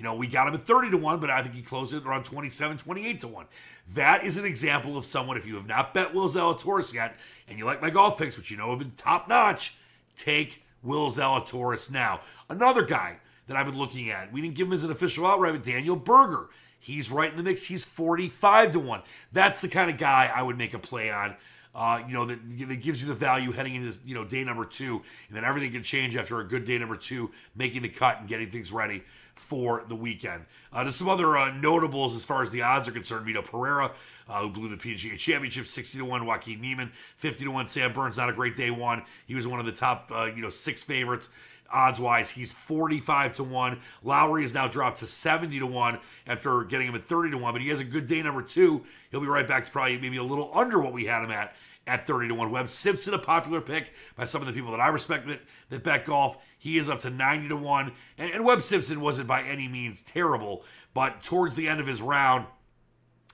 You 0.00 0.04
know, 0.04 0.14
we 0.14 0.28
got 0.28 0.48
him 0.48 0.54
at 0.54 0.62
30 0.62 0.92
to 0.92 0.96
1, 0.96 1.20
but 1.20 1.28
I 1.28 1.42
think 1.42 1.54
he 1.54 1.60
closed 1.60 1.92
it 1.92 2.06
around 2.06 2.24
27, 2.24 2.78
28 2.78 3.20
to 3.20 3.28
1. 3.28 3.46
That 3.92 4.24
is 4.24 4.38
an 4.38 4.46
example 4.46 4.96
of 4.96 5.04
someone, 5.04 5.36
if 5.36 5.46
you 5.46 5.56
have 5.56 5.66
not 5.66 5.92
bet 5.92 6.14
Will 6.14 6.30
Zalatoris 6.30 6.94
yet, 6.94 7.18
and 7.46 7.58
you 7.58 7.66
like 7.66 7.82
my 7.82 7.90
golf 7.90 8.16
picks, 8.16 8.38
which 8.38 8.50
you 8.50 8.56
know 8.56 8.70
have 8.70 8.78
been 8.78 8.92
top 8.96 9.28
notch, 9.28 9.74
take 10.16 10.62
Will 10.82 11.10
Zalatoris 11.10 11.90
now. 11.90 12.22
Another 12.48 12.82
guy 12.82 13.18
that 13.46 13.58
I've 13.58 13.66
been 13.66 13.76
looking 13.76 14.08
at, 14.10 14.32
we 14.32 14.40
didn't 14.40 14.54
give 14.54 14.68
him 14.68 14.72
as 14.72 14.84
an 14.84 14.90
official 14.90 15.26
outright, 15.26 15.52
but 15.52 15.64
Daniel 15.64 15.96
Berger. 15.96 16.48
He's 16.78 17.10
right 17.10 17.30
in 17.30 17.36
the 17.36 17.42
mix. 17.42 17.66
He's 17.66 17.84
45 17.84 18.72
to 18.72 18.80
1. 18.80 19.02
That's 19.32 19.60
the 19.60 19.68
kind 19.68 19.90
of 19.90 19.98
guy 19.98 20.32
I 20.34 20.42
would 20.42 20.56
make 20.56 20.72
a 20.72 20.78
play 20.78 21.10
on 21.10 21.36
uh, 21.74 22.02
you 22.06 22.14
know, 22.14 22.26
that, 22.26 22.38
that 22.68 22.82
gives 22.82 23.00
you 23.00 23.08
the 23.08 23.14
value 23.14 23.52
heading 23.52 23.76
into, 23.76 23.96
you 24.04 24.14
know, 24.14 24.24
day 24.24 24.42
number 24.42 24.64
two. 24.64 25.02
And 25.28 25.36
then 25.36 25.44
everything 25.44 25.70
can 25.70 25.82
change 25.82 26.16
after 26.16 26.40
a 26.40 26.44
good 26.44 26.64
day 26.64 26.78
number 26.78 26.96
two, 26.96 27.30
making 27.54 27.82
the 27.82 27.88
cut 27.88 28.18
and 28.18 28.28
getting 28.28 28.50
things 28.50 28.72
ready 28.72 29.02
for 29.40 29.84
the 29.88 29.96
weekend. 29.96 30.44
Uh, 30.72 30.84
there's 30.84 30.94
some 30.94 31.08
other 31.08 31.36
uh, 31.36 31.50
notables 31.56 32.14
as 32.14 32.24
far 32.24 32.42
as 32.42 32.50
the 32.50 32.62
odds 32.62 32.86
are 32.86 32.92
concerned. 32.92 33.26
Mito 33.26 33.44
Pereira, 33.44 33.90
uh, 34.28 34.42
who 34.42 34.50
blew 34.50 34.68
the 34.68 34.76
PGA 34.76 35.18
Championship, 35.18 35.66
60 35.66 35.98
to 35.98 36.04
one. 36.04 36.26
Joaquin 36.26 36.60
Niemann, 36.60 36.92
50 37.16 37.44
to 37.46 37.50
one. 37.50 37.66
Sam 37.66 37.92
Burns, 37.92 38.18
not 38.18 38.28
a 38.28 38.32
great 38.32 38.54
day 38.56 38.70
one. 38.70 39.02
He 39.26 39.34
was 39.34 39.48
one 39.48 39.58
of 39.58 39.66
the 39.66 39.72
top, 39.72 40.10
uh, 40.14 40.30
you 40.34 40.42
know, 40.42 40.50
six 40.50 40.84
favorites 40.84 41.30
odds 41.72 42.00
wise. 42.00 42.30
He's 42.30 42.52
45 42.52 43.34
to 43.34 43.44
1. 43.44 43.78
Lowry 44.02 44.42
has 44.42 44.52
now 44.52 44.66
dropped 44.68 44.98
to 44.98 45.06
70 45.06 45.60
to 45.60 45.66
1 45.66 46.00
after 46.26 46.64
getting 46.64 46.88
him 46.88 46.94
at 46.94 47.04
30 47.04 47.30
to 47.30 47.38
1, 47.38 47.52
but 47.52 47.62
he 47.62 47.68
has 47.68 47.80
a 47.80 47.84
good 47.84 48.08
day 48.08 48.22
number 48.22 48.42
two. 48.42 48.84
He'll 49.10 49.20
be 49.20 49.26
right 49.26 49.46
back 49.46 49.64
to 49.66 49.70
probably 49.70 49.98
maybe 49.98 50.16
a 50.16 50.24
little 50.24 50.50
under 50.52 50.80
what 50.80 50.92
we 50.92 51.04
had 51.04 51.22
him 51.22 51.30
at 51.30 51.54
at 51.86 52.06
30 52.06 52.28
to 52.28 52.34
1. 52.34 52.50
Webb 52.50 52.70
Simpson, 52.70 53.14
a 53.14 53.18
popular 53.18 53.60
pick 53.60 53.92
by 54.16 54.24
some 54.24 54.40
of 54.40 54.46
the 54.46 54.52
people 54.52 54.70
that 54.70 54.80
I 54.80 54.88
respect 54.88 55.26
that, 55.28 55.40
that 55.70 55.82
bet 55.82 56.04
golf. 56.04 56.36
He 56.58 56.78
is 56.78 56.88
up 56.88 57.00
to 57.00 57.10
90 57.10 57.48
to 57.48 57.56
1. 57.56 57.92
And, 58.18 58.32
and 58.32 58.44
Webb 58.44 58.62
Simpson 58.62 59.00
wasn't 59.00 59.28
by 59.28 59.42
any 59.42 59.68
means 59.68 60.02
terrible, 60.02 60.64
but 60.94 61.22
towards 61.22 61.56
the 61.56 61.68
end 61.68 61.80
of 61.80 61.86
his 61.86 62.02
round, 62.02 62.46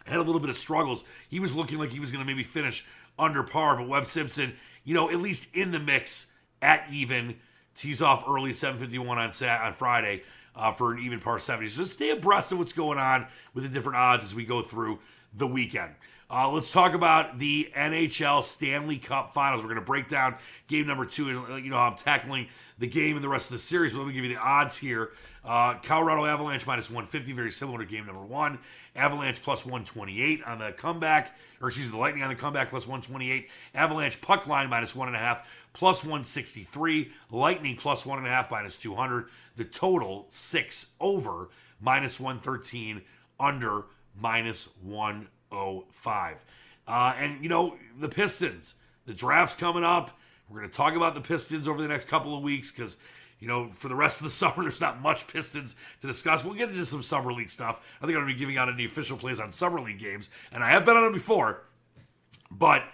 had 0.07 0.18
a 0.18 0.23
little 0.23 0.40
bit 0.40 0.51
of 0.51 0.57
struggles. 0.57 1.05
He 1.29 1.40
was 1.40 1.55
looking 1.55 1.79
like 1.79 1.90
he 1.90 2.01
was 2.01 2.11
going 2.11 2.25
to 2.25 2.27
maybe 2.27 2.44
finish 2.44 2.87
under 3.18 3.42
par, 3.42 3.77
but 3.77 3.88
Webb 3.88 4.07
Simpson, 4.07 4.55
you 4.85 4.94
know, 4.94 5.11
at 5.11 5.18
least 5.18 5.55
in 5.55 5.73
the 5.73 5.81
mix 5.81 6.33
at 6.62 6.87
even. 6.90 7.37
Tees 7.75 8.01
off 8.01 8.25
early 8.27 8.55
751 8.55 9.18
on 9.18 9.33
Sat 9.33 9.61
on 9.61 9.73
Friday 9.75 10.23
uh, 10.55 10.73
for 10.73 10.92
an 10.92 10.99
even 11.01 11.20
par 11.20 11.38
70. 11.38 11.68
So 11.68 11.85
stay 11.85 12.11
abreast 12.11 12.53
of 12.53 12.59
what's 12.59 12.73
going 12.73 12.99
on 12.99 13.27
with 13.53 13.64
the 13.64 13.70
different 13.70 13.99
odds 13.99 14.25
as 14.25 14.35
we 14.35 14.44
go 14.44 14.62
through 14.62 14.99
the 15.35 15.47
weekend. 15.47 15.94
Uh, 16.29 16.51
let's 16.51 16.73
talk 16.73 16.93
about 16.93 17.39
the 17.39 17.71
NHL 17.77 18.43
Stanley 18.43 18.99
Cup 18.99 19.33
Finals. 19.33 19.62
We're 19.62 19.69
going 19.69 19.81
to 19.81 19.87
break 19.87 20.09
down 20.09 20.35
game 20.67 20.85
number 20.85 21.07
two, 21.07 21.29
and 21.29 21.65
you 21.65 21.71
know 21.71 21.77
how 21.77 21.91
I'm 21.91 21.97
tackling 21.97 22.49
the 22.81 22.89
game 22.89 23.15
and 23.15 23.23
the 23.23 23.29
rest 23.29 23.49
of 23.49 23.53
the 23.53 23.61
series. 23.61 23.93
But 23.93 24.01
let 24.01 24.09
me 24.09 24.12
give 24.12 24.25
you 24.25 24.35
the 24.35 24.41
odds 24.41 24.77
here: 24.77 25.12
uh, 25.45 25.75
Colorado 25.85 26.25
Avalanche 26.25 26.67
minus 26.67 26.91
150, 26.91 27.33
very 27.33 27.53
similar 27.53 27.79
to 27.79 27.85
game 27.85 28.07
number 28.07 28.25
one. 28.25 28.59
Avalanche 28.97 29.41
plus 29.41 29.65
128 29.65 30.43
on 30.43 30.59
the 30.59 30.73
comeback, 30.73 31.37
or 31.61 31.69
excuse 31.69 31.87
me, 31.87 31.93
the 31.93 31.99
Lightning 31.99 32.25
on 32.25 32.29
the 32.29 32.35
comeback 32.35 32.71
plus 32.71 32.89
128. 32.89 33.49
Avalanche 33.77 34.21
puck 34.21 34.49
line 34.49 34.69
minus 34.69 34.97
one 34.97 35.07
and 35.07 35.17
a 35.17 35.21
half, 35.21 35.69
plus 35.75 36.03
163. 36.03 37.12
Lightning 37.31 37.77
plus 37.77 38.05
one 38.05 38.19
and 38.19 38.27
a 38.27 38.31
half, 38.31 38.51
minus 38.51 38.75
200. 38.75 39.29
The 39.57 39.65
total 39.65 40.27
six 40.31 40.91
over 41.01 41.51
minus 41.81 42.19
113, 42.19 43.03
under 43.39 43.85
minus 44.21 44.69
1. 44.83 45.29
5. 45.90 46.45
Uh, 46.87 47.14
and, 47.19 47.42
you 47.42 47.49
know, 47.49 47.77
the 47.99 48.09
Pistons, 48.09 48.75
the 49.07 49.14
draft's 49.14 49.57
coming 49.57 49.85
up. 49.85 50.19
We're 50.49 50.61
going 50.61 50.71
to 50.71 50.77
talk 50.77 50.95
about 50.95 51.14
the 51.14 51.21
Pistons 51.21 51.66
over 51.66 51.83
the 51.83 51.88
next 51.88 52.07
couple 52.07 52.37
of 52.37 52.42
weeks 52.42 52.71
because, 52.71 52.99
you 53.40 53.49
know, 53.49 53.69
for 53.69 53.88
the 53.88 53.95
rest 53.95 54.21
of 54.21 54.25
the 54.25 54.31
summer, 54.42 54.62
there's 54.62 54.81
not 54.81 55.01
much 55.01 55.27
Pistons 55.27 55.75
to 56.01 56.07
discuss. 56.07 56.45
We'll 56.45 56.55
get 56.55 56.69
into 56.69 56.85
some 56.85 57.03
Summer 57.03 57.33
League 57.33 57.51
stuff. 57.51 57.99
I 58.01 58.07
think 58.07 58.16
I'm 58.16 58.25
going 58.25 58.29
to 58.29 58.35
be 58.35 58.38
giving 58.38 58.57
out 58.57 58.69
any 58.69 58.85
official 58.85 59.16
plays 59.16 59.40
on 59.40 59.51
Summer 59.51 59.81
League 59.81 59.99
games, 59.99 60.31
and 60.53 60.62
I 60.62 60.69
have 60.71 60.85
been 60.85 60.97
on 60.97 61.05
them 61.05 61.12
before. 61.12 61.62
But, 62.51 62.85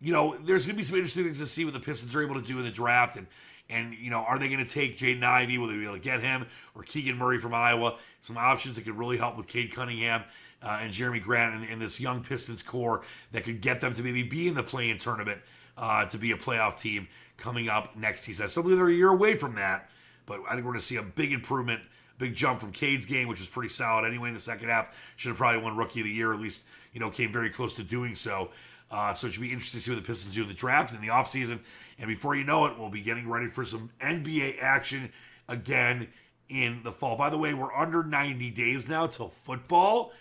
you 0.00 0.12
know, 0.12 0.36
there's 0.36 0.66
going 0.66 0.76
to 0.76 0.80
be 0.80 0.84
some 0.84 0.96
interesting 0.96 1.24
things 1.24 1.38
to 1.40 1.46
see 1.46 1.64
what 1.64 1.74
the 1.74 1.80
Pistons 1.80 2.14
are 2.14 2.22
able 2.22 2.40
to 2.40 2.46
do 2.46 2.58
in 2.58 2.64
the 2.64 2.70
draft. 2.70 3.16
And, 3.16 3.26
and 3.68 3.94
you 3.94 4.10
know, 4.10 4.20
are 4.20 4.38
they 4.38 4.48
going 4.48 4.64
to 4.64 4.70
take 4.70 4.96
Jaden 4.96 5.22
Ivey? 5.22 5.58
Will 5.58 5.68
they 5.68 5.76
be 5.76 5.84
able 5.84 5.94
to 5.94 6.00
get 6.00 6.22
him 6.22 6.46
or 6.74 6.82
Keegan 6.82 7.18
Murray 7.18 7.38
from 7.38 7.52
Iowa? 7.52 7.98
Some 8.20 8.38
options 8.38 8.76
that 8.76 8.82
could 8.82 8.96
really 8.96 9.18
help 9.18 9.36
with 9.36 9.46
Cade 9.46 9.74
Cunningham 9.74 10.24
uh, 10.64 10.78
and 10.80 10.92
Jerami 10.92 11.22
Grant 11.22 11.54
and, 11.54 11.70
and, 11.70 11.80
this 11.80 12.00
young 12.00 12.24
Pistons 12.24 12.62
core 12.62 13.02
that 13.32 13.44
could 13.44 13.60
get 13.60 13.80
them 13.80 13.92
to 13.94 14.02
maybe 14.02 14.22
be 14.22 14.48
in 14.48 14.54
the 14.54 14.62
play-in 14.62 14.98
tournament 14.98 15.40
uh, 15.76 16.06
to 16.06 16.18
be 16.18 16.32
a 16.32 16.36
playoff 16.36 16.80
team 16.80 17.06
coming 17.36 17.68
up 17.68 17.96
next 17.96 18.22
season. 18.22 18.44
I 18.44 18.48
still 18.48 18.62
believe 18.62 18.78
they're 18.78 18.88
a 18.88 18.92
year 18.92 19.10
away 19.10 19.36
from 19.36 19.56
that, 19.56 19.90
but 20.26 20.40
I 20.48 20.54
think 20.54 20.64
we're 20.64 20.72
going 20.72 20.78
to 20.78 20.84
see 20.84 20.96
a 20.96 21.02
big 21.02 21.32
improvement, 21.32 21.82
big 22.18 22.34
jump 22.34 22.60
from 22.60 22.72
Cade's 22.72 23.04
game, 23.04 23.28
which 23.28 23.40
was 23.40 23.48
pretty 23.48 23.68
solid 23.68 24.06
anyway 24.06 24.28
in 24.28 24.34
the 24.34 24.40
second 24.40 24.68
half. 24.68 25.12
Should 25.16 25.30
have 25.30 25.36
probably 25.36 25.62
won 25.62 25.76
Rookie 25.76 26.00
of 26.00 26.06
the 26.06 26.12
Year, 26.12 26.32
at 26.32 26.40
least 26.40 26.62
you 26.92 27.00
know 27.00 27.10
came 27.10 27.32
very 27.32 27.50
close 27.50 27.74
to 27.74 27.82
doing 27.82 28.14
so. 28.14 28.50
Uh, 28.90 29.12
so 29.12 29.26
it 29.26 29.32
should 29.32 29.42
be 29.42 29.50
interesting 29.50 29.78
to 29.78 29.84
see 29.84 29.90
what 29.90 30.00
the 30.00 30.06
Pistons 30.06 30.34
do 30.34 30.42
in 30.42 30.48
the 30.48 30.54
draft 30.54 30.94
in 30.94 31.00
the 31.00 31.08
offseason. 31.08 31.58
And 31.98 32.08
before 32.08 32.36
you 32.36 32.44
know 32.44 32.66
it, 32.66 32.78
we'll 32.78 32.90
be 32.90 33.00
getting 33.00 33.28
ready 33.28 33.48
for 33.48 33.64
some 33.64 33.90
NBA 34.00 34.60
action 34.60 35.12
again 35.48 36.08
in 36.48 36.82
the 36.84 36.92
fall. 36.92 37.16
By 37.16 37.30
the 37.30 37.38
way, 37.38 37.54
we're 37.54 37.74
under 37.74 38.04
90 38.04 38.50
days 38.50 38.88
now 38.88 39.06
till 39.06 39.28
football. 39.28 40.12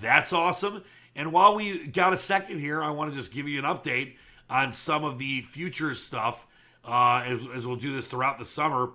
That's 0.00 0.32
awesome. 0.32 0.82
And 1.16 1.32
while 1.32 1.56
we 1.56 1.88
got 1.88 2.12
a 2.12 2.16
second 2.16 2.60
here, 2.60 2.82
I 2.82 2.90
want 2.90 3.10
to 3.10 3.16
just 3.16 3.32
give 3.32 3.48
you 3.48 3.58
an 3.58 3.64
update 3.64 4.16
on 4.48 4.72
some 4.72 5.04
of 5.04 5.18
the 5.18 5.40
future 5.42 5.94
stuff 5.94 6.46
uh, 6.84 7.22
as, 7.26 7.46
as 7.54 7.66
we'll 7.66 7.76
do 7.76 7.94
this 7.94 8.06
throughout 8.06 8.38
the 8.38 8.44
summer 8.44 8.90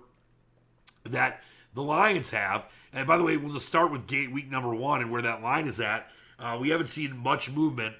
that 1.04 1.42
the 1.74 1.82
Lions 1.82 2.30
have. 2.30 2.70
And 2.92 3.06
by 3.06 3.18
the 3.18 3.24
way, 3.24 3.36
we'll 3.36 3.52
just 3.52 3.66
start 3.66 3.92
with 3.92 4.06
gate 4.06 4.32
week 4.32 4.50
number 4.50 4.74
one 4.74 5.02
and 5.02 5.10
where 5.10 5.22
that 5.22 5.42
line 5.42 5.66
is 5.66 5.80
at. 5.80 6.08
Uh, 6.38 6.58
we 6.60 6.70
haven't 6.70 6.88
seen 6.88 7.16
much 7.16 7.50
movement 7.50 7.94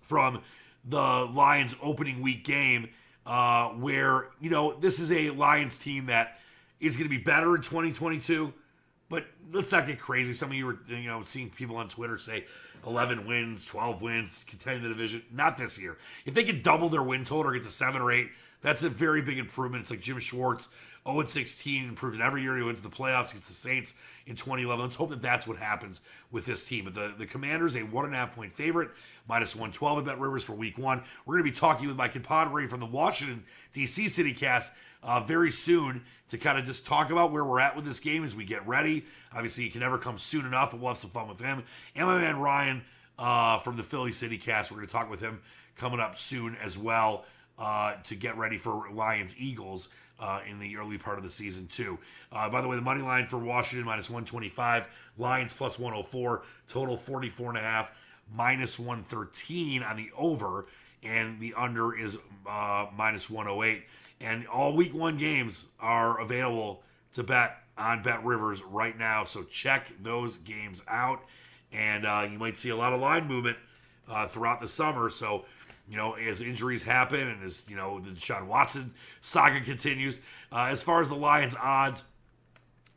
from 0.00 0.42
the 0.84 0.98
Lions 0.98 1.76
opening 1.82 2.20
week 2.22 2.44
game, 2.44 2.88
uh, 3.24 3.68
where, 3.70 4.30
you 4.40 4.50
know, 4.50 4.74
this 4.80 4.98
is 4.98 5.12
a 5.12 5.30
Lions 5.30 5.76
team 5.76 6.06
that 6.06 6.38
is 6.80 6.96
going 6.96 7.08
to 7.08 7.16
be 7.16 7.22
better 7.22 7.54
in 7.54 7.62
2022. 7.62 8.52
But 9.12 9.26
let's 9.52 9.70
not 9.70 9.86
get 9.86 10.00
crazy. 10.00 10.32
Some 10.32 10.48
of 10.48 10.54
you 10.54 10.64
were, 10.64 10.78
you 10.88 11.06
know, 11.06 11.22
seeing 11.22 11.50
people 11.50 11.76
on 11.76 11.90
Twitter 11.90 12.16
say, 12.16 12.46
11 12.86 13.26
wins, 13.26 13.62
12 13.66 14.00
wins, 14.00 14.42
contend 14.46 14.82
the 14.82 14.88
division. 14.88 15.22
Not 15.30 15.58
this 15.58 15.78
year. 15.78 15.98
If 16.24 16.32
they 16.32 16.44
could 16.44 16.62
double 16.62 16.88
their 16.88 17.02
win 17.02 17.26
total 17.26 17.52
or 17.52 17.52
get 17.52 17.62
to 17.64 17.68
seven 17.68 18.00
or 18.00 18.10
eight, 18.10 18.30
that's 18.62 18.82
a 18.82 18.88
very 18.88 19.20
big 19.20 19.36
improvement. 19.36 19.82
It's 19.82 19.90
like 19.90 20.00
Jim 20.00 20.18
Schwartz, 20.18 20.70
0 21.08 21.24
16, 21.24 21.88
improved 21.88 22.20
every 22.20 22.42
year. 22.42 22.56
He 22.56 22.62
went 22.62 22.76
to 22.76 22.82
the 22.82 22.88
playoffs 22.88 23.30
against 23.30 23.48
the 23.48 23.54
Saints 23.54 23.94
in 24.26 24.36
2011. 24.36 24.84
Let's 24.84 24.96
hope 24.96 25.10
that 25.10 25.22
that's 25.22 25.46
what 25.46 25.58
happens 25.58 26.00
with 26.30 26.46
this 26.46 26.64
team. 26.64 26.84
But 26.84 26.94
the, 26.94 27.14
the 27.18 27.26
Commanders, 27.26 27.76
a 27.76 27.80
one 27.80 28.04
and 28.04 28.14
a 28.14 28.16
half 28.16 28.34
point 28.34 28.52
favorite, 28.52 28.90
minus 29.28 29.54
112 29.54 29.98
at 29.98 30.04
Bet 30.04 30.20
Rivers 30.20 30.44
for 30.44 30.52
week 30.52 30.78
one. 30.78 31.02
We're 31.26 31.34
going 31.38 31.44
to 31.46 31.52
be 31.52 31.56
talking 31.58 31.88
with 31.88 31.96
my 31.96 32.08
compadre 32.08 32.68
from 32.68 32.80
the 32.80 32.86
Washington, 32.86 33.44
D.C. 33.72 34.08
City 34.08 34.32
cast 34.32 34.72
uh, 35.02 35.20
very 35.20 35.50
soon 35.50 36.04
to 36.28 36.38
kind 36.38 36.58
of 36.58 36.64
just 36.64 36.86
talk 36.86 37.10
about 37.10 37.32
where 37.32 37.44
we're 37.44 37.60
at 37.60 37.74
with 37.74 37.84
this 37.84 38.00
game 38.00 38.24
as 38.24 38.36
we 38.36 38.44
get 38.44 38.66
ready. 38.66 39.04
Obviously, 39.34 39.66
it 39.66 39.72
can 39.72 39.80
never 39.80 39.98
come 39.98 40.18
soon 40.18 40.46
enough, 40.46 40.70
but 40.70 40.80
we'll 40.80 40.90
have 40.90 40.98
some 40.98 41.10
fun 41.10 41.28
with 41.28 41.40
him. 41.40 41.64
And 41.96 42.06
my 42.06 42.20
man 42.20 42.38
Ryan 42.38 42.82
uh, 43.18 43.58
from 43.58 43.76
the 43.76 43.82
Philly 43.82 44.12
City 44.12 44.38
cast, 44.38 44.70
we're 44.70 44.76
going 44.76 44.86
to 44.86 44.92
talk 44.92 45.10
with 45.10 45.20
him 45.20 45.40
coming 45.76 46.00
up 46.00 46.16
soon 46.16 46.56
as 46.56 46.78
well 46.78 47.24
uh, 47.58 47.96
to 48.04 48.14
get 48.14 48.36
ready 48.36 48.58
for 48.58 48.90
Lions 48.92 49.34
Eagles. 49.38 49.88
Uh, 50.22 50.40
in 50.48 50.60
the 50.60 50.76
early 50.76 50.96
part 50.96 51.18
of 51.18 51.24
the 51.24 51.30
season 51.30 51.66
too. 51.66 51.98
Uh, 52.30 52.48
by 52.48 52.60
the 52.60 52.68
way, 52.68 52.76
the 52.76 52.82
money 52.82 53.02
line 53.02 53.26
for 53.26 53.38
Washington 53.38 53.84
minus 53.84 54.08
125, 54.08 54.86
Lions 55.18 55.52
plus 55.52 55.80
104, 55.80 56.42
total 56.68 56.96
44 56.96 57.48
and 57.48 57.58
a 57.58 57.60
half, 57.60 57.90
minus 58.32 58.78
113 58.78 59.82
on 59.82 59.96
the 59.96 60.10
over, 60.16 60.66
and 61.02 61.40
the 61.40 61.52
under 61.54 61.98
is 61.98 62.18
uh, 62.46 62.86
minus 62.96 63.28
108. 63.28 63.82
And 64.20 64.46
all 64.46 64.76
week 64.76 64.94
one 64.94 65.18
games 65.18 65.66
are 65.80 66.20
available 66.20 66.84
to 67.14 67.24
bet 67.24 67.58
on 67.76 68.02
Bet 68.02 68.24
Rivers 68.24 68.62
right 68.62 68.96
now. 68.96 69.24
So 69.24 69.42
check 69.42 69.88
those 70.00 70.36
games 70.36 70.82
out. 70.86 71.22
And 71.72 72.06
uh, 72.06 72.28
you 72.30 72.38
might 72.38 72.58
see 72.58 72.68
a 72.68 72.76
lot 72.76 72.92
of 72.92 73.00
line 73.00 73.26
movement 73.26 73.56
uh, 74.08 74.26
throughout 74.26 74.60
the 74.60 74.68
summer. 74.68 75.10
So, 75.10 75.44
you 75.88 75.96
know, 75.96 76.14
as 76.14 76.40
injuries 76.40 76.82
happen 76.82 77.20
and 77.20 77.42
as, 77.42 77.64
you 77.68 77.76
know, 77.76 78.00
the 78.00 78.18
Sean 78.18 78.48
Watson 78.48 78.94
saga 79.20 79.60
continues. 79.60 80.20
Uh, 80.50 80.68
as 80.70 80.82
far 80.82 81.02
as 81.02 81.08
the 81.08 81.16
Lions' 81.16 81.54
odds 81.60 82.04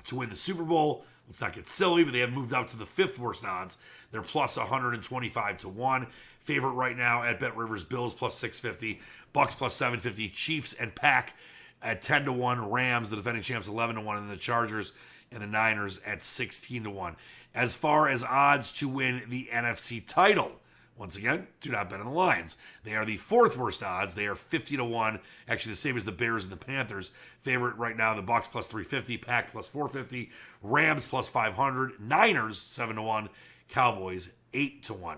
to 0.05 0.15
win 0.15 0.29
the 0.29 0.35
Super 0.35 0.63
Bowl, 0.63 1.03
let's 1.27 1.41
not 1.41 1.53
get 1.53 1.67
silly, 1.67 2.03
but 2.03 2.13
they 2.13 2.19
have 2.19 2.31
moved 2.31 2.53
up 2.53 2.67
to 2.67 2.77
the 2.77 2.85
fifth 2.85 3.19
worst 3.19 3.43
odds. 3.43 3.77
They're 4.11 4.21
plus 4.21 4.57
125 4.57 5.57
to 5.57 5.69
1. 5.69 6.07
Favorite 6.39 6.73
right 6.73 6.95
now 6.95 7.23
at 7.23 7.39
Bet 7.39 7.57
Rivers 7.57 7.83
Bills 7.83 8.13
plus 8.13 8.37
650, 8.37 9.01
Bucks 9.33 9.55
plus 9.55 9.73
750, 9.75 10.29
Chiefs 10.29 10.73
and 10.73 10.93
Pack 10.95 11.35
at 11.81 12.01
10 12.01 12.25
to 12.25 12.33
1, 12.33 12.69
Rams, 12.69 13.09
the 13.09 13.15
defending 13.15 13.43
champs 13.43 13.67
11 13.67 13.95
to 13.95 14.01
1, 14.01 14.17
and 14.17 14.29
the 14.29 14.37
Chargers 14.37 14.93
and 15.31 15.41
the 15.41 15.47
Niners 15.47 15.99
at 16.05 16.23
16 16.23 16.83
to 16.83 16.89
1. 16.89 17.15
As 17.53 17.75
far 17.75 18.09
as 18.09 18.23
odds 18.23 18.71
to 18.73 18.87
win 18.87 19.23
the 19.29 19.49
NFC 19.51 20.05
title, 20.05 20.51
once 20.97 21.17
again, 21.17 21.47
do 21.59 21.71
not 21.71 21.89
bet 21.89 21.99
on 21.99 22.05
the 22.05 22.11
Lions. 22.11 22.55
They 22.83 22.95
are 22.95 23.05
the 23.05 23.17
fourth 23.17 23.57
worst 23.57 23.83
odds. 23.83 24.15
They 24.15 24.27
are 24.27 24.35
50 24.35 24.77
to 24.77 24.85
1, 24.85 25.19
actually 25.47 25.73
the 25.73 25.77
same 25.77 25.97
as 25.97 26.05
the 26.05 26.11
Bears 26.11 26.45
and 26.45 26.53
the 26.53 26.57
Panthers. 26.57 27.11
Favorite 27.41 27.77
right 27.77 27.97
now, 27.97 28.13
the 28.13 28.21
Bucks 28.21 28.47
plus 28.47 28.67
350, 28.67 29.17
Pack 29.17 29.51
plus 29.51 29.67
450, 29.67 30.31
Rams 30.61 31.07
plus 31.07 31.27
500, 31.27 31.99
Niners 31.99 32.59
7 32.59 32.95
to 32.95 33.01
1, 33.01 33.29
Cowboys 33.67 34.33
8 34.53 34.83
to 34.83 34.93
1. 34.93 35.17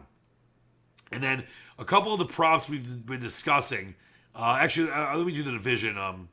And 1.12 1.24
then 1.24 1.44
a 1.78 1.86
couple 1.86 2.12
of 2.12 2.20
the 2.20 2.26
props 2.26 2.68
we've 2.68 3.06
been 3.06 3.22
discussing. 3.22 3.96
Uh, 4.36 4.58
actually, 4.60 4.90
uh, 4.92 5.16
let 5.16 5.26
me 5.26 5.34
do 5.34 5.44
the 5.44 5.52
division 5.52 5.98
um, 5.98 6.30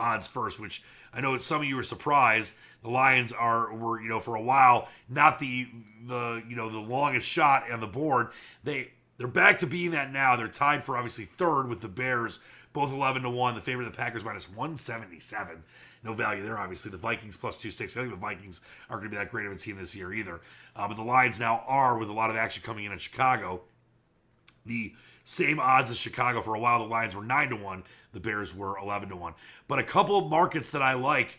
odds 0.00 0.26
first, 0.26 0.58
which 0.58 0.82
I 1.14 1.20
know 1.20 1.38
some 1.38 1.60
of 1.60 1.66
you 1.66 1.78
are 1.78 1.84
surprised. 1.84 2.54
The 2.82 2.90
Lions 2.90 3.32
are 3.32 3.74
were 3.74 4.00
you 4.00 4.08
know 4.08 4.20
for 4.20 4.34
a 4.34 4.42
while 4.42 4.88
not 5.08 5.38
the 5.38 5.68
the 6.06 6.42
you 6.48 6.56
know 6.56 6.68
the 6.68 6.78
longest 6.78 7.28
shot 7.28 7.70
on 7.70 7.80
the 7.80 7.86
board. 7.86 8.28
They 8.64 8.92
they're 9.18 9.28
back 9.28 9.58
to 9.58 9.66
being 9.66 9.92
that 9.92 10.12
now. 10.12 10.36
They're 10.36 10.48
tied 10.48 10.84
for 10.84 10.96
obviously 10.96 11.24
third 11.24 11.68
with 11.68 11.80
the 11.80 11.88
Bears, 11.88 12.40
both 12.72 12.92
eleven 12.92 13.22
to 13.22 13.30
one. 13.30 13.54
The 13.54 13.60
favorite 13.60 13.86
of 13.86 13.92
the 13.92 13.98
Packers 13.98 14.24
minus 14.24 14.50
one 14.50 14.76
seventy 14.76 15.20
seven. 15.20 15.62
No 16.04 16.12
value 16.14 16.42
there, 16.42 16.58
obviously. 16.58 16.90
The 16.90 16.96
Vikings 16.96 17.36
plus 17.36 17.58
two 17.58 17.70
six. 17.70 17.96
I 17.96 18.00
think 18.00 18.12
the 18.12 18.18
Vikings 18.18 18.60
aren't 18.90 19.02
going 19.02 19.10
to 19.10 19.16
be 19.16 19.22
that 19.22 19.30
great 19.30 19.46
of 19.46 19.52
a 19.52 19.56
team 19.56 19.78
this 19.78 19.94
year 19.94 20.12
either. 20.12 20.40
Uh, 20.74 20.88
but 20.88 20.96
the 20.96 21.04
Lions 21.04 21.38
now 21.38 21.62
are 21.68 21.96
with 21.98 22.08
a 22.08 22.12
lot 22.12 22.30
of 22.30 22.36
action 22.36 22.62
coming 22.64 22.84
in 22.84 22.92
in 22.92 22.98
Chicago 22.98 23.62
the 24.66 24.94
same 25.24 25.60
odds 25.60 25.90
as 25.90 25.96
Chicago 25.96 26.42
for 26.42 26.54
a 26.54 26.60
while. 26.60 26.80
The 26.80 26.86
Lions 26.86 27.14
were 27.14 27.24
nine 27.24 27.48
to 27.50 27.56
one. 27.56 27.84
The 28.12 28.20
Bears 28.20 28.54
were 28.54 28.76
eleven 28.78 29.08
to 29.10 29.16
one. 29.16 29.34
But 29.68 29.78
a 29.78 29.84
couple 29.84 30.18
of 30.18 30.28
markets 30.28 30.70
that 30.70 30.82
I 30.82 30.94
like 30.94 31.38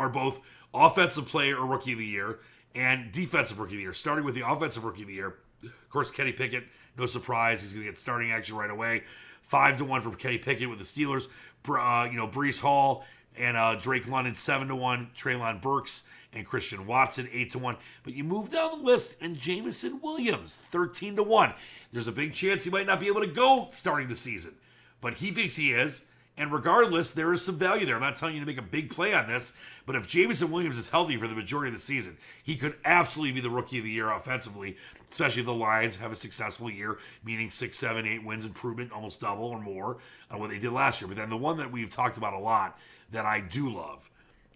are 0.00 0.08
both 0.08 0.40
offensive 0.72 1.26
player 1.26 1.56
or 1.56 1.66
rookie 1.66 1.92
of 1.92 1.98
the 1.98 2.04
year 2.04 2.40
and 2.74 3.12
defensive 3.12 3.58
rookie 3.58 3.74
of 3.74 3.78
the 3.78 3.82
year. 3.82 3.94
Starting 3.94 4.24
with 4.24 4.34
the 4.34 4.48
offensive 4.48 4.84
rookie 4.84 5.02
of 5.02 5.08
the 5.08 5.14
year, 5.14 5.36
of 5.62 5.90
course, 5.90 6.10
Kenny 6.10 6.32
Pickett. 6.32 6.64
No 6.98 7.06
surprise, 7.06 7.62
he's 7.62 7.72
going 7.72 7.84
to 7.84 7.90
get 7.90 7.98
starting 7.98 8.32
action 8.32 8.56
right 8.56 8.70
away. 8.70 9.04
Five 9.42 9.76
to 9.78 9.84
one 9.84 10.00
for 10.00 10.10
Kenny 10.16 10.38
Pickett 10.38 10.68
with 10.68 10.78
the 10.78 10.84
Steelers. 10.84 11.28
Uh, 11.68 12.08
you 12.10 12.16
know, 12.16 12.26
Breece 12.26 12.60
Hall 12.60 13.04
and 13.36 13.56
uh, 13.56 13.76
Drake 13.76 14.08
London 14.08 14.34
seven 14.34 14.68
to 14.68 14.76
one. 14.76 15.10
Treylon 15.16 15.60
Burks 15.60 16.04
and 16.32 16.46
Christian 16.46 16.86
Watson, 16.86 17.28
8 17.32 17.52
to 17.52 17.58
1. 17.58 17.76
But 18.04 18.14
you 18.14 18.24
move 18.24 18.50
down 18.50 18.78
the 18.78 18.84
list, 18.84 19.16
and 19.20 19.36
Jameson 19.36 20.00
Williams, 20.00 20.56
13 20.56 21.16
to 21.16 21.22
1. 21.22 21.54
There's 21.92 22.06
a 22.06 22.12
big 22.12 22.32
chance 22.32 22.64
he 22.64 22.70
might 22.70 22.86
not 22.86 23.00
be 23.00 23.08
able 23.08 23.22
to 23.22 23.26
go 23.26 23.68
starting 23.72 24.08
the 24.08 24.16
season, 24.16 24.54
but 25.00 25.14
he 25.14 25.30
thinks 25.30 25.56
he 25.56 25.72
is. 25.72 26.04
And 26.36 26.52
regardless, 26.52 27.10
there 27.10 27.34
is 27.34 27.44
some 27.44 27.56
value 27.56 27.84
there. 27.84 27.96
I'm 27.96 28.00
not 28.00 28.16
telling 28.16 28.34
you 28.34 28.40
to 28.40 28.46
make 28.46 28.56
a 28.56 28.62
big 28.62 28.90
play 28.90 29.12
on 29.12 29.26
this, 29.26 29.52
but 29.84 29.94
if 29.94 30.06
Jameson 30.06 30.50
Williams 30.50 30.78
is 30.78 30.88
healthy 30.88 31.16
for 31.16 31.28
the 31.28 31.34
majority 31.34 31.68
of 31.68 31.74
the 31.74 31.80
season, 31.80 32.16
he 32.42 32.56
could 32.56 32.76
absolutely 32.84 33.32
be 33.32 33.40
the 33.40 33.50
rookie 33.50 33.78
of 33.78 33.84
the 33.84 33.90
year 33.90 34.10
offensively, 34.10 34.76
especially 35.10 35.40
if 35.40 35.46
the 35.46 35.52
Lions 35.52 35.96
have 35.96 36.12
a 36.12 36.16
successful 36.16 36.70
year, 36.70 36.98
meaning 37.24 37.50
six, 37.50 37.78
seven, 37.78 38.06
eight 38.06 38.24
wins 38.24 38.46
improvement, 38.46 38.92
almost 38.92 39.20
double 39.20 39.44
or 39.44 39.60
more 39.60 39.98
on 40.30 40.40
what 40.40 40.48
they 40.48 40.58
did 40.58 40.72
last 40.72 41.00
year. 41.00 41.08
But 41.08 41.18
then 41.18 41.28
the 41.28 41.36
one 41.36 41.58
that 41.58 41.70
we've 41.70 41.90
talked 41.90 42.16
about 42.16 42.32
a 42.32 42.38
lot 42.38 42.78
that 43.10 43.26
I 43.26 43.40
do 43.40 43.68
love 43.68 44.10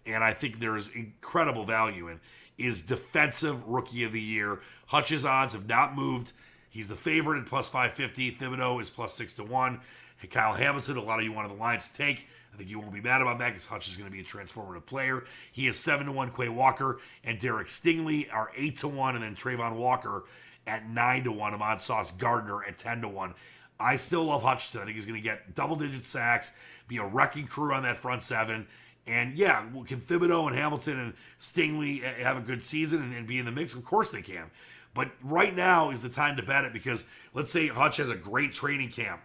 and 0.05 0.23
I 0.23 0.33
think 0.33 0.59
there's 0.59 0.89
incredible 0.89 1.65
value 1.65 2.09
in, 2.09 2.19
is 2.57 2.81
defensive 2.81 3.65
rookie 3.67 4.03
of 4.03 4.11
the 4.11 4.21
year. 4.21 4.61
Hutch's 4.87 5.25
odds 5.25 5.53
have 5.53 5.67
not 5.67 5.95
moved. 5.95 6.31
He's 6.69 6.87
the 6.87 6.95
favorite 6.95 7.39
at 7.39 7.47
plus 7.47 7.69
550. 7.69 8.33
Thibodeaux 8.33 8.81
is 8.81 8.89
plus 8.89 9.13
6 9.15 9.33
to 9.33 9.43
1. 9.43 9.79
Kyle 10.27 10.53
Hamilton, 10.53 10.97
a 10.97 11.03
lot 11.03 11.19
of 11.19 11.25
you 11.25 11.31
wanted 11.31 11.51
the 11.51 11.55
Lions 11.55 11.87
to 11.87 11.93
take. 11.93 12.27
I 12.53 12.57
think 12.57 12.69
you 12.69 12.79
won't 12.79 12.93
be 12.93 13.01
mad 13.01 13.21
about 13.21 13.37
that 13.39 13.49
because 13.49 13.65
Hutch 13.65 13.89
is 13.89 13.97
going 13.97 14.09
to 14.09 14.13
be 14.13 14.21
a 14.21 14.23
transformative 14.23 14.85
player. 14.85 15.25
He 15.51 15.67
is 15.67 15.77
7 15.77 16.05
to 16.05 16.11
1. 16.11 16.31
Quay 16.31 16.47
Walker 16.49 16.99
and 17.25 17.37
Derek 17.37 17.67
Stingley 17.67 18.31
are 18.33 18.49
8 18.55 18.77
to 18.77 18.87
1. 18.87 19.15
And 19.15 19.23
then 19.23 19.35
Travon 19.35 19.75
Walker 19.75 20.23
at 20.65 20.89
9 20.89 21.25
to 21.25 21.31
1. 21.33 21.53
Ahmad 21.53 21.81
Sauce 21.81 22.11
Gardner 22.11 22.63
at 22.63 22.77
10 22.77 23.01
to 23.01 23.09
1. 23.09 23.33
I 23.77 23.97
still 23.97 24.23
love 24.23 24.41
Hutchinson. 24.41 24.81
I 24.81 24.85
think 24.85 24.95
he's 24.95 25.05
going 25.05 25.21
to 25.21 25.23
get 25.23 25.53
double 25.53 25.75
digit 25.75 26.05
sacks, 26.05 26.53
be 26.87 26.97
a 26.97 27.05
wrecking 27.05 27.47
crew 27.47 27.73
on 27.73 27.83
that 27.83 27.97
front 27.97 28.23
seven. 28.23 28.67
And 29.07 29.37
yeah, 29.37 29.65
can 29.85 30.01
Thibodeaux 30.01 30.47
and 30.47 30.55
Hamilton 30.55 30.99
and 30.99 31.13
Stingley 31.39 32.01
eh, 32.03 32.13
eh, 32.17 32.23
have 32.23 32.37
a 32.37 32.41
good 32.41 32.63
season 32.63 33.03
and, 33.03 33.13
and, 33.13 33.27
be 33.27 33.37
in 33.37 33.45
the 33.45 33.51
mix? 33.51 33.75
Of 33.75 33.83
course 33.83 34.11
they 34.11 34.21
can. 34.21 34.49
But 34.93 35.11
right 35.21 35.53
now 35.53 35.91
is 35.91 36.01
the 36.01 36.09
time 36.09 36.37
to 36.37 36.43
bet 36.43 36.63
it 36.63 36.73
because 36.73 37.05
let's 37.33 37.51
say 37.51 37.67
Hutch 37.67 37.97
has 37.97 38.09
a 38.09 38.15
great 38.15 38.53
training 38.53 38.91
camp 38.91 39.21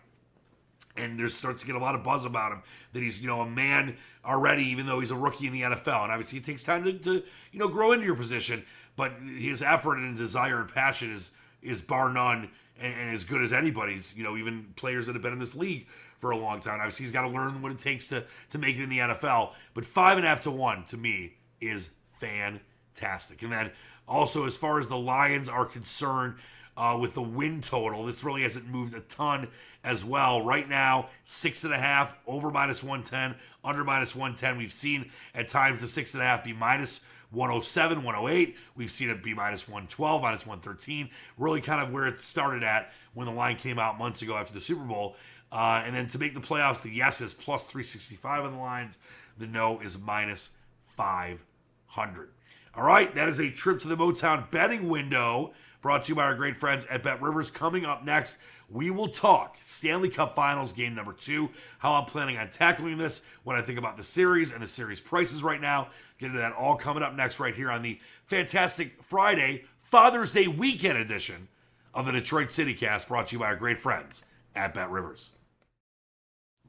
and 0.96 1.18
there 1.18 1.29
starts 1.29 1.62
to 1.62 1.66
get 1.66 1.76
a 1.76 1.79
lot 1.79 1.94
of 1.94 2.03
buzz 2.03 2.24
about 2.24 2.53
him 2.53 2.62
that 2.92 3.03
he's 3.03 3.20
you 3.20 3.29
know 3.29 3.40
a 3.40 3.48
man 3.48 3.96
already 4.24 4.64
even 4.64 4.87
though 4.87 5.00
he's 5.00 5.11
a 5.11 5.16
rookie 5.16 5.46
in 5.46 5.53
the 5.53 5.62
NFL 5.62 6.03
and 6.03 6.12
obviously 6.12 6.38
it 6.38 6.44
takes 6.44 6.62
time 6.62 6.85
to, 6.85 6.92
to 6.92 7.22
you 7.53 7.59
know 7.59 7.68
grow 7.68 7.92
into 7.92 8.05
your 8.05 8.16
position 8.16 8.64
but 8.96 9.12
his 9.38 9.62
effort 9.62 9.96
and 9.96 10.16
desire 10.16 10.61
and 10.61 10.72
passion 10.72 11.12
is 11.12 11.31
is 11.62 11.81
bar 11.81 12.12
none 12.12 12.50
and, 12.81 13.00
and 13.00 13.14
as 13.14 13.24
good 13.24 13.42
as 13.42 13.53
anybody's 13.53 14.16
you 14.16 14.24
know 14.24 14.37
even 14.37 14.72
players 14.76 15.07
that 15.07 15.14
have 15.14 15.22
been 15.22 15.33
in 15.33 15.38
this 15.38 15.55
league 15.55 15.87
for 16.20 16.31
a 16.31 16.37
long 16.37 16.61
time. 16.61 16.79
Obviously, 16.79 17.05
he's 17.05 17.12
got 17.12 17.22
to 17.22 17.29
learn 17.29 17.62
what 17.62 17.72
it 17.72 17.79
takes 17.79 18.07
to 18.09 18.24
to 18.50 18.59
make 18.59 18.76
it 18.76 18.83
in 18.83 18.90
the 18.90 18.98
NFL. 18.98 19.55
But 19.74 19.85
five 19.85 20.18
and 20.18 20.26
a 20.26 20.29
half 20.29 20.42
to 20.42 20.50
one 20.50 20.85
to 20.85 20.96
me 20.96 21.35
is 21.61 21.90
fantastic. 22.18 23.42
And 23.42 23.50
then 23.50 23.72
also, 24.07 24.46
as 24.46 24.57
far 24.57 24.79
as 24.79 24.88
the 24.88 24.98
Lions 24.98 25.48
are 25.48 25.64
concerned, 25.64 26.35
uh, 26.81 26.97
with 26.97 27.12
the 27.12 27.23
win 27.23 27.61
total, 27.61 28.05
this 28.05 28.25
really 28.25 28.40
hasn't 28.40 28.66
moved 28.66 28.95
a 28.95 29.01
ton 29.01 29.47
as 29.85 30.03
well. 30.03 30.43
Right 30.43 30.66
now, 30.66 31.11
six 31.25 31.62
and 31.62 31.75
a 31.75 31.79
half 31.79 32.16
over 32.27 32.51
minus 32.51 32.83
110, 32.83 33.38
under 33.62 33.85
minus 33.85 34.16
110. 34.16 34.57
We've 34.57 34.73
seen 34.73 35.11
at 35.35 35.49
times 35.49 35.83
the 35.83 35.87
six 35.87 36.14
and 36.14 36.23
a 36.23 36.25
half 36.25 36.43
be 36.43 36.55
minus 36.55 37.05
107, 37.33 38.03
108. 38.03 38.57
We've 38.77 38.90
seen 38.90 39.11
it 39.11 39.23
be 39.23 39.35
minus 39.35 39.69
112, 39.69 40.23
minus 40.23 40.47
113. 40.47 41.11
Really 41.37 41.61
kind 41.61 41.87
of 41.87 41.93
where 41.93 42.07
it 42.07 42.19
started 42.23 42.62
at 42.62 42.90
when 43.12 43.27
the 43.27 43.35
line 43.35 43.57
came 43.57 43.79
out 43.79 43.99
months 43.99 44.23
ago 44.23 44.38
after 44.38 44.55
the 44.55 44.61
Super 44.62 44.85
Bowl. 44.85 45.16
Uh, 45.53 45.83
and 45.85 45.95
then 45.95 46.07
to 46.07 46.19
make 46.19 46.33
the 46.33 46.40
playoffs, 46.40 46.81
the 46.81 46.88
yes 46.88 47.21
is 47.21 47.35
plus 47.35 47.64
365 47.64 48.47
on 48.47 48.53
the 48.53 48.59
lines. 48.59 48.97
The 49.37 49.47
no 49.47 49.81
is 49.81 50.01
minus 50.01 50.55
500. 50.85 52.31
All 52.75 52.87
right, 52.87 53.14
that 53.16 53.29
is 53.29 53.38
a 53.38 53.51
trip 53.51 53.81
to 53.81 53.88
the 53.88 53.97
Motown 53.97 54.51
betting 54.51 54.88
window 54.88 55.53
brought 55.81 56.05
to 56.05 56.11
you 56.11 56.16
by 56.16 56.25
our 56.25 56.35
great 56.35 56.57
friends 56.57 56.85
at 56.87 57.03
Bet 57.03 57.23
Rivers. 57.23 57.51
Coming 57.51 57.85
up 57.85 58.05
next, 58.05 58.38
we 58.69 58.90
will 58.90 59.09
talk 59.09 59.57
Stanley 59.62 60.09
Cup 60.09 60.37
Finals 60.37 60.73
game 60.73 60.95
number 60.95 61.12
two, 61.12 61.51
how 61.79 61.95
I'm 61.95 62.05
planning 62.05 62.37
on 62.37 62.51
tackling 62.51 62.99
this, 62.99 63.25
what 63.43 63.57
I 63.57 63.62
think 63.62 63.79
about 63.79 63.97
the 63.97 64.05
series 64.05 64.53
and 64.53 64.62
the 64.62 64.66
series 64.66 65.01
prices 65.01 65.43
right 65.43 65.61
now. 65.61 65.88
Get 66.19 66.27
into 66.27 66.38
that 66.38 66.53
all 66.53 66.77
coming 66.77 67.03
up 67.03 67.14
next 67.14 67.40
right 67.40 67.55
here 67.55 67.71
on 67.71 67.83
the 67.83 67.99
fantastic 68.27 69.03
Friday, 69.03 69.64
Father's 69.83 70.31
Day 70.31 70.47
weekend 70.47 70.99
edition 70.99 71.49
of 71.95 72.07
the 72.07 72.12
Detroit 72.12 72.53
City 72.53 72.75
Cast 72.75 73.09
brought 73.09 73.29
to 73.29 73.37
you 73.37 73.40
by 73.40 73.47
our 73.47 73.57
great 73.57 73.79
friends 73.79 74.25
at 74.55 74.75
Bet 74.75 74.90
Rivers. 74.90 75.33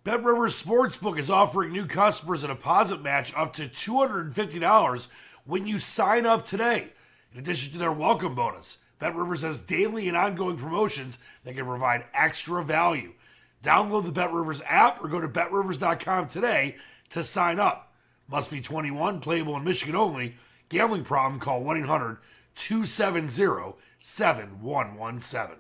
Bet 0.04 0.24
Rivers 0.24 0.62
Sportsbook 0.62 1.20
is 1.20 1.30
offering 1.30 1.72
new 1.72 1.86
customers 1.86 2.44
a 2.44 2.48
deposit 2.48 3.04
match 3.04 3.32
up 3.36 3.54
to 3.54 3.64
$250 3.64 5.08
when 5.46 5.68
you 5.68 5.78
sign 5.78 6.26
up 6.26 6.44
today. 6.44 6.94
In 7.32 7.40
addition 7.40 7.72
to 7.74 7.78
their 7.78 7.92
welcome 7.92 8.34
bonus, 8.34 8.80
Bet 9.02 9.16
Rivers 9.16 9.42
has 9.42 9.62
daily 9.62 10.08
and 10.08 10.16
ongoing 10.16 10.58
promotions 10.58 11.18
that 11.44 11.56
can 11.56 11.66
provide 11.66 12.06
extra 12.14 12.64
value. 12.64 13.14
Download 13.64 14.06
the 14.06 14.12
Bet 14.12 14.32
Rivers 14.32 14.62
app 14.68 15.04
or 15.04 15.08
go 15.08 15.20
to 15.20 15.28
betrivers.com 15.28 16.28
today 16.28 16.76
to 17.10 17.24
sign 17.24 17.60
up. 17.60 17.92
Must 18.30 18.52
be 18.52 18.62
21, 18.62 19.20
playable 19.20 19.58
in 19.58 19.64
Michigan 19.64 19.96
only. 19.96 20.38
Gambling 20.70 21.04
problem, 21.04 21.40
call 21.40 21.64
1 21.64 21.78
800 21.78 22.20
270 22.56 23.76
7117. 24.00 25.58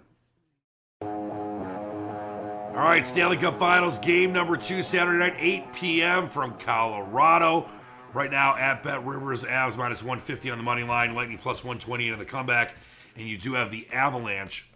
All 1.01 2.77
right, 2.77 3.05
Stanley 3.05 3.37
Cup 3.37 3.57
Finals, 3.57 3.97
game 3.97 4.31
number 4.33 4.55
two, 4.55 4.83
Saturday 4.83 5.17
night, 5.17 5.33
8 5.37 5.73
p.m. 5.73 6.29
from 6.29 6.53
Colorado. 6.59 7.67
Right 8.13 8.29
now 8.29 8.55
at 8.55 8.83
Bet 8.83 9.03
Rivers, 9.03 9.43
Avs 9.43 9.77
minus 9.77 10.03
150 10.03 10.51
on 10.51 10.59
the 10.59 10.63
money 10.63 10.83
line, 10.83 11.15
Lightning 11.15 11.39
plus 11.39 11.63
120 11.63 12.07
into 12.07 12.19
the 12.19 12.25
comeback. 12.25 12.75
And 13.15 13.27
you 13.27 13.37
do 13.37 13.53
have 13.53 13.71
the 13.71 13.87
Avalanche 13.91 14.69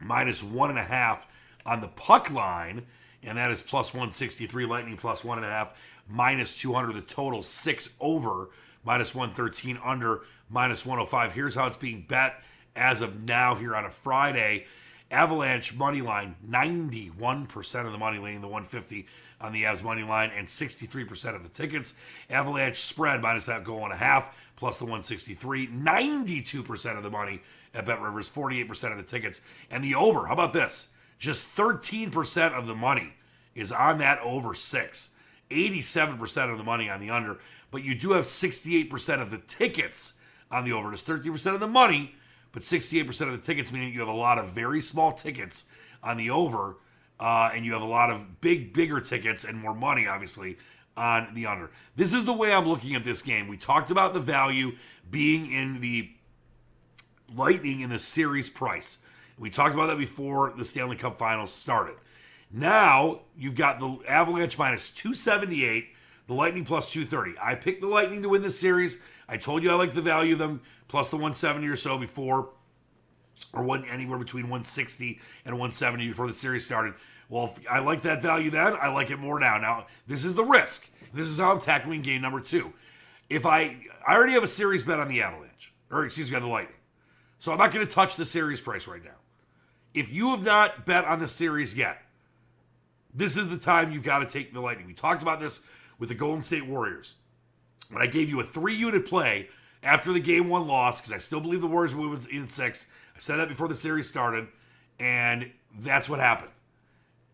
minus 0.00 0.42
one 0.42 0.70
and 0.70 0.78
a 0.78 0.84
half 0.84 1.26
on 1.66 1.80
the 1.80 1.88
puck 1.88 2.30
line, 2.30 2.86
and 3.22 3.36
that 3.38 3.50
is 3.50 3.62
plus 3.62 3.92
163. 3.92 4.66
Lightning 4.66 4.96
plus 4.96 5.24
one 5.24 5.38
and 5.38 5.46
a 5.46 5.50
half, 5.50 6.02
minus 6.08 6.58
200. 6.60 6.94
The 6.94 7.02
total 7.02 7.42
six 7.42 7.94
over, 8.00 8.50
minus 8.84 9.14
113 9.14 9.78
under, 9.84 10.22
minus 10.48 10.86
105. 10.86 11.32
Here's 11.32 11.54
how 11.54 11.66
it's 11.66 11.76
being 11.76 12.04
bet 12.08 12.42
as 12.76 13.00
of 13.00 13.22
now 13.22 13.54
here 13.54 13.74
on 13.74 13.84
a 13.84 13.90
Friday. 13.90 14.66
Avalanche 15.10 15.74
money 15.74 16.02
line, 16.02 16.36
91% 16.46 17.86
of 17.86 17.92
the 17.92 17.98
money 17.98 18.18
laying 18.18 18.42
the 18.42 18.46
150 18.46 19.06
on 19.40 19.52
the 19.52 19.62
Avs 19.62 19.82
money 19.82 20.02
line 20.02 20.30
and 20.36 20.46
63% 20.46 21.34
of 21.34 21.42
the 21.42 21.48
tickets. 21.48 21.94
Avalanche 22.28 22.76
spread 22.76 23.22
minus 23.22 23.46
that 23.46 23.64
goal 23.64 23.84
and 23.84 23.92
a 23.92 23.96
half 23.96 24.47
plus 24.58 24.76
the 24.76 24.84
163, 24.84 25.68
92% 25.68 26.96
of 26.96 27.04
the 27.04 27.10
money 27.10 27.40
at 27.72 27.86
Bet 27.86 28.00
Rivers, 28.00 28.28
48% 28.28 28.90
of 28.90 28.96
the 28.96 29.04
tickets. 29.04 29.40
And 29.70 29.84
the 29.84 29.94
over, 29.94 30.26
how 30.26 30.32
about 30.32 30.52
this? 30.52 30.92
Just 31.16 31.54
13% 31.54 32.52
of 32.52 32.66
the 32.66 32.74
money 32.74 33.14
is 33.54 33.70
on 33.70 33.98
that 33.98 34.18
over 34.18 34.54
six. 34.54 35.10
87% 35.50 36.50
of 36.50 36.58
the 36.58 36.64
money 36.64 36.90
on 36.90 37.00
the 37.00 37.08
under, 37.08 37.38
but 37.70 37.84
you 37.84 37.94
do 37.94 38.12
have 38.12 38.24
68% 38.24 39.22
of 39.22 39.30
the 39.30 39.38
tickets 39.38 40.18
on 40.50 40.64
the 40.64 40.72
over. 40.72 40.90
Just 40.90 41.06
13% 41.06 41.54
of 41.54 41.60
the 41.60 41.68
money, 41.68 42.16
but 42.52 42.62
68% 42.62 43.08
of 43.22 43.32
the 43.32 43.38
tickets, 43.38 43.72
meaning 43.72 43.92
you 43.92 44.00
have 44.00 44.08
a 44.08 44.12
lot 44.12 44.38
of 44.38 44.50
very 44.52 44.80
small 44.80 45.12
tickets 45.12 45.64
on 46.02 46.16
the 46.16 46.30
over, 46.30 46.76
uh, 47.20 47.50
and 47.54 47.64
you 47.64 47.72
have 47.72 47.82
a 47.82 47.86
lot 47.86 48.10
of 48.10 48.40
big, 48.40 48.74
bigger 48.74 49.00
tickets 49.00 49.44
and 49.44 49.56
more 49.56 49.74
money, 49.74 50.06
obviously, 50.06 50.58
on 50.98 51.34
the 51.34 51.46
under. 51.46 51.70
This 51.96 52.12
is 52.12 52.24
the 52.24 52.32
way 52.32 52.52
I'm 52.52 52.68
looking 52.68 52.94
at 52.94 53.04
this 53.04 53.22
game. 53.22 53.48
We 53.48 53.56
talked 53.56 53.90
about 53.90 54.12
the 54.12 54.20
value 54.20 54.72
being 55.10 55.50
in 55.50 55.80
the 55.80 56.10
Lightning 57.34 57.80
in 57.80 57.90
the 57.90 57.98
series 57.98 58.48
price. 58.48 58.98
We 59.38 59.50
talked 59.50 59.74
about 59.74 59.88
that 59.88 59.98
before 59.98 60.52
the 60.56 60.64
Stanley 60.64 60.96
Cup 60.96 61.18
Finals 61.18 61.52
started. 61.52 61.96
Now 62.50 63.20
you've 63.36 63.54
got 63.54 63.80
the 63.80 63.98
Avalanche 64.08 64.58
minus 64.58 64.90
278, 64.90 65.88
the 66.26 66.34
Lightning 66.34 66.64
plus 66.64 66.90
230. 66.90 67.38
I 67.40 67.54
picked 67.54 67.82
the 67.82 67.86
Lightning 67.86 68.22
to 68.22 68.30
win 68.30 68.42
this 68.42 68.58
series. 68.58 68.98
I 69.28 69.36
told 69.36 69.62
you 69.62 69.70
I 69.70 69.74
like 69.74 69.92
the 69.92 70.02
value 70.02 70.32
of 70.32 70.38
them 70.38 70.62
plus 70.88 71.10
the 71.10 71.16
170 71.16 71.66
or 71.68 71.76
so 71.76 71.98
before, 71.98 72.50
or 73.52 73.62
one 73.62 73.84
anywhere 73.84 74.18
between 74.18 74.44
160 74.44 75.20
and 75.44 75.54
170 75.54 76.08
before 76.08 76.26
the 76.26 76.34
series 76.34 76.64
started. 76.64 76.94
Well, 77.28 77.54
I 77.70 77.80
like 77.80 78.02
that 78.02 78.22
value 78.22 78.50
then. 78.50 78.74
I 78.80 78.88
like 78.92 79.10
it 79.10 79.18
more 79.18 79.38
now. 79.38 79.58
Now 79.58 79.86
this 80.06 80.24
is 80.24 80.34
the 80.34 80.44
risk. 80.44 80.88
This 81.12 81.28
is 81.28 81.38
how 81.38 81.52
I'm 81.52 81.60
tackling 81.60 82.02
game 82.02 82.22
number 82.22 82.40
two. 82.40 82.72
If 83.28 83.44
I 83.44 83.84
I 84.06 84.14
already 84.14 84.32
have 84.32 84.42
a 84.42 84.48
series 84.48 84.84
bet 84.84 85.00
on 85.00 85.08
the 85.08 85.22
Avalanche, 85.22 85.72
or 85.90 86.04
excuse 86.04 86.30
me, 86.30 86.36
on 86.36 86.42
the 86.42 86.48
Lightning, 86.48 86.76
so 87.38 87.52
I'm 87.52 87.58
not 87.58 87.72
going 87.72 87.86
to 87.86 87.92
touch 87.92 88.16
the 88.16 88.24
series 88.24 88.60
price 88.60 88.86
right 88.86 89.04
now. 89.04 89.10
If 89.94 90.12
you 90.12 90.30
have 90.30 90.44
not 90.44 90.86
bet 90.86 91.04
on 91.04 91.18
the 91.18 91.28
series 91.28 91.74
yet, 91.74 92.02
this 93.14 93.36
is 93.36 93.50
the 93.50 93.58
time 93.58 93.92
you've 93.92 94.04
got 94.04 94.20
to 94.20 94.26
take 94.26 94.52
the 94.52 94.60
Lightning. 94.60 94.86
We 94.86 94.94
talked 94.94 95.22
about 95.22 95.40
this 95.40 95.66
with 95.98 96.08
the 96.08 96.14
Golden 96.14 96.42
State 96.42 96.66
Warriors. 96.66 97.16
When 97.90 98.02
I 98.02 98.06
gave 98.06 98.28
you 98.28 98.40
a 98.40 98.44
three 98.44 98.74
unit 98.74 99.06
play 99.06 99.48
after 99.82 100.12
the 100.12 100.20
game 100.20 100.48
one 100.48 100.66
loss, 100.66 101.00
because 101.00 101.12
I 101.12 101.18
still 101.18 101.40
believe 101.40 101.60
the 101.60 101.66
Warriors 101.66 101.94
will 101.94 102.10
win 102.10 102.20
in 102.30 102.46
six. 102.46 102.86
I 103.16 103.18
said 103.18 103.36
that 103.36 103.48
before 103.48 103.68
the 103.68 103.76
series 103.76 104.08
started, 104.08 104.48
and 105.00 105.50
that's 105.80 106.08
what 106.08 106.20
happened. 106.20 106.50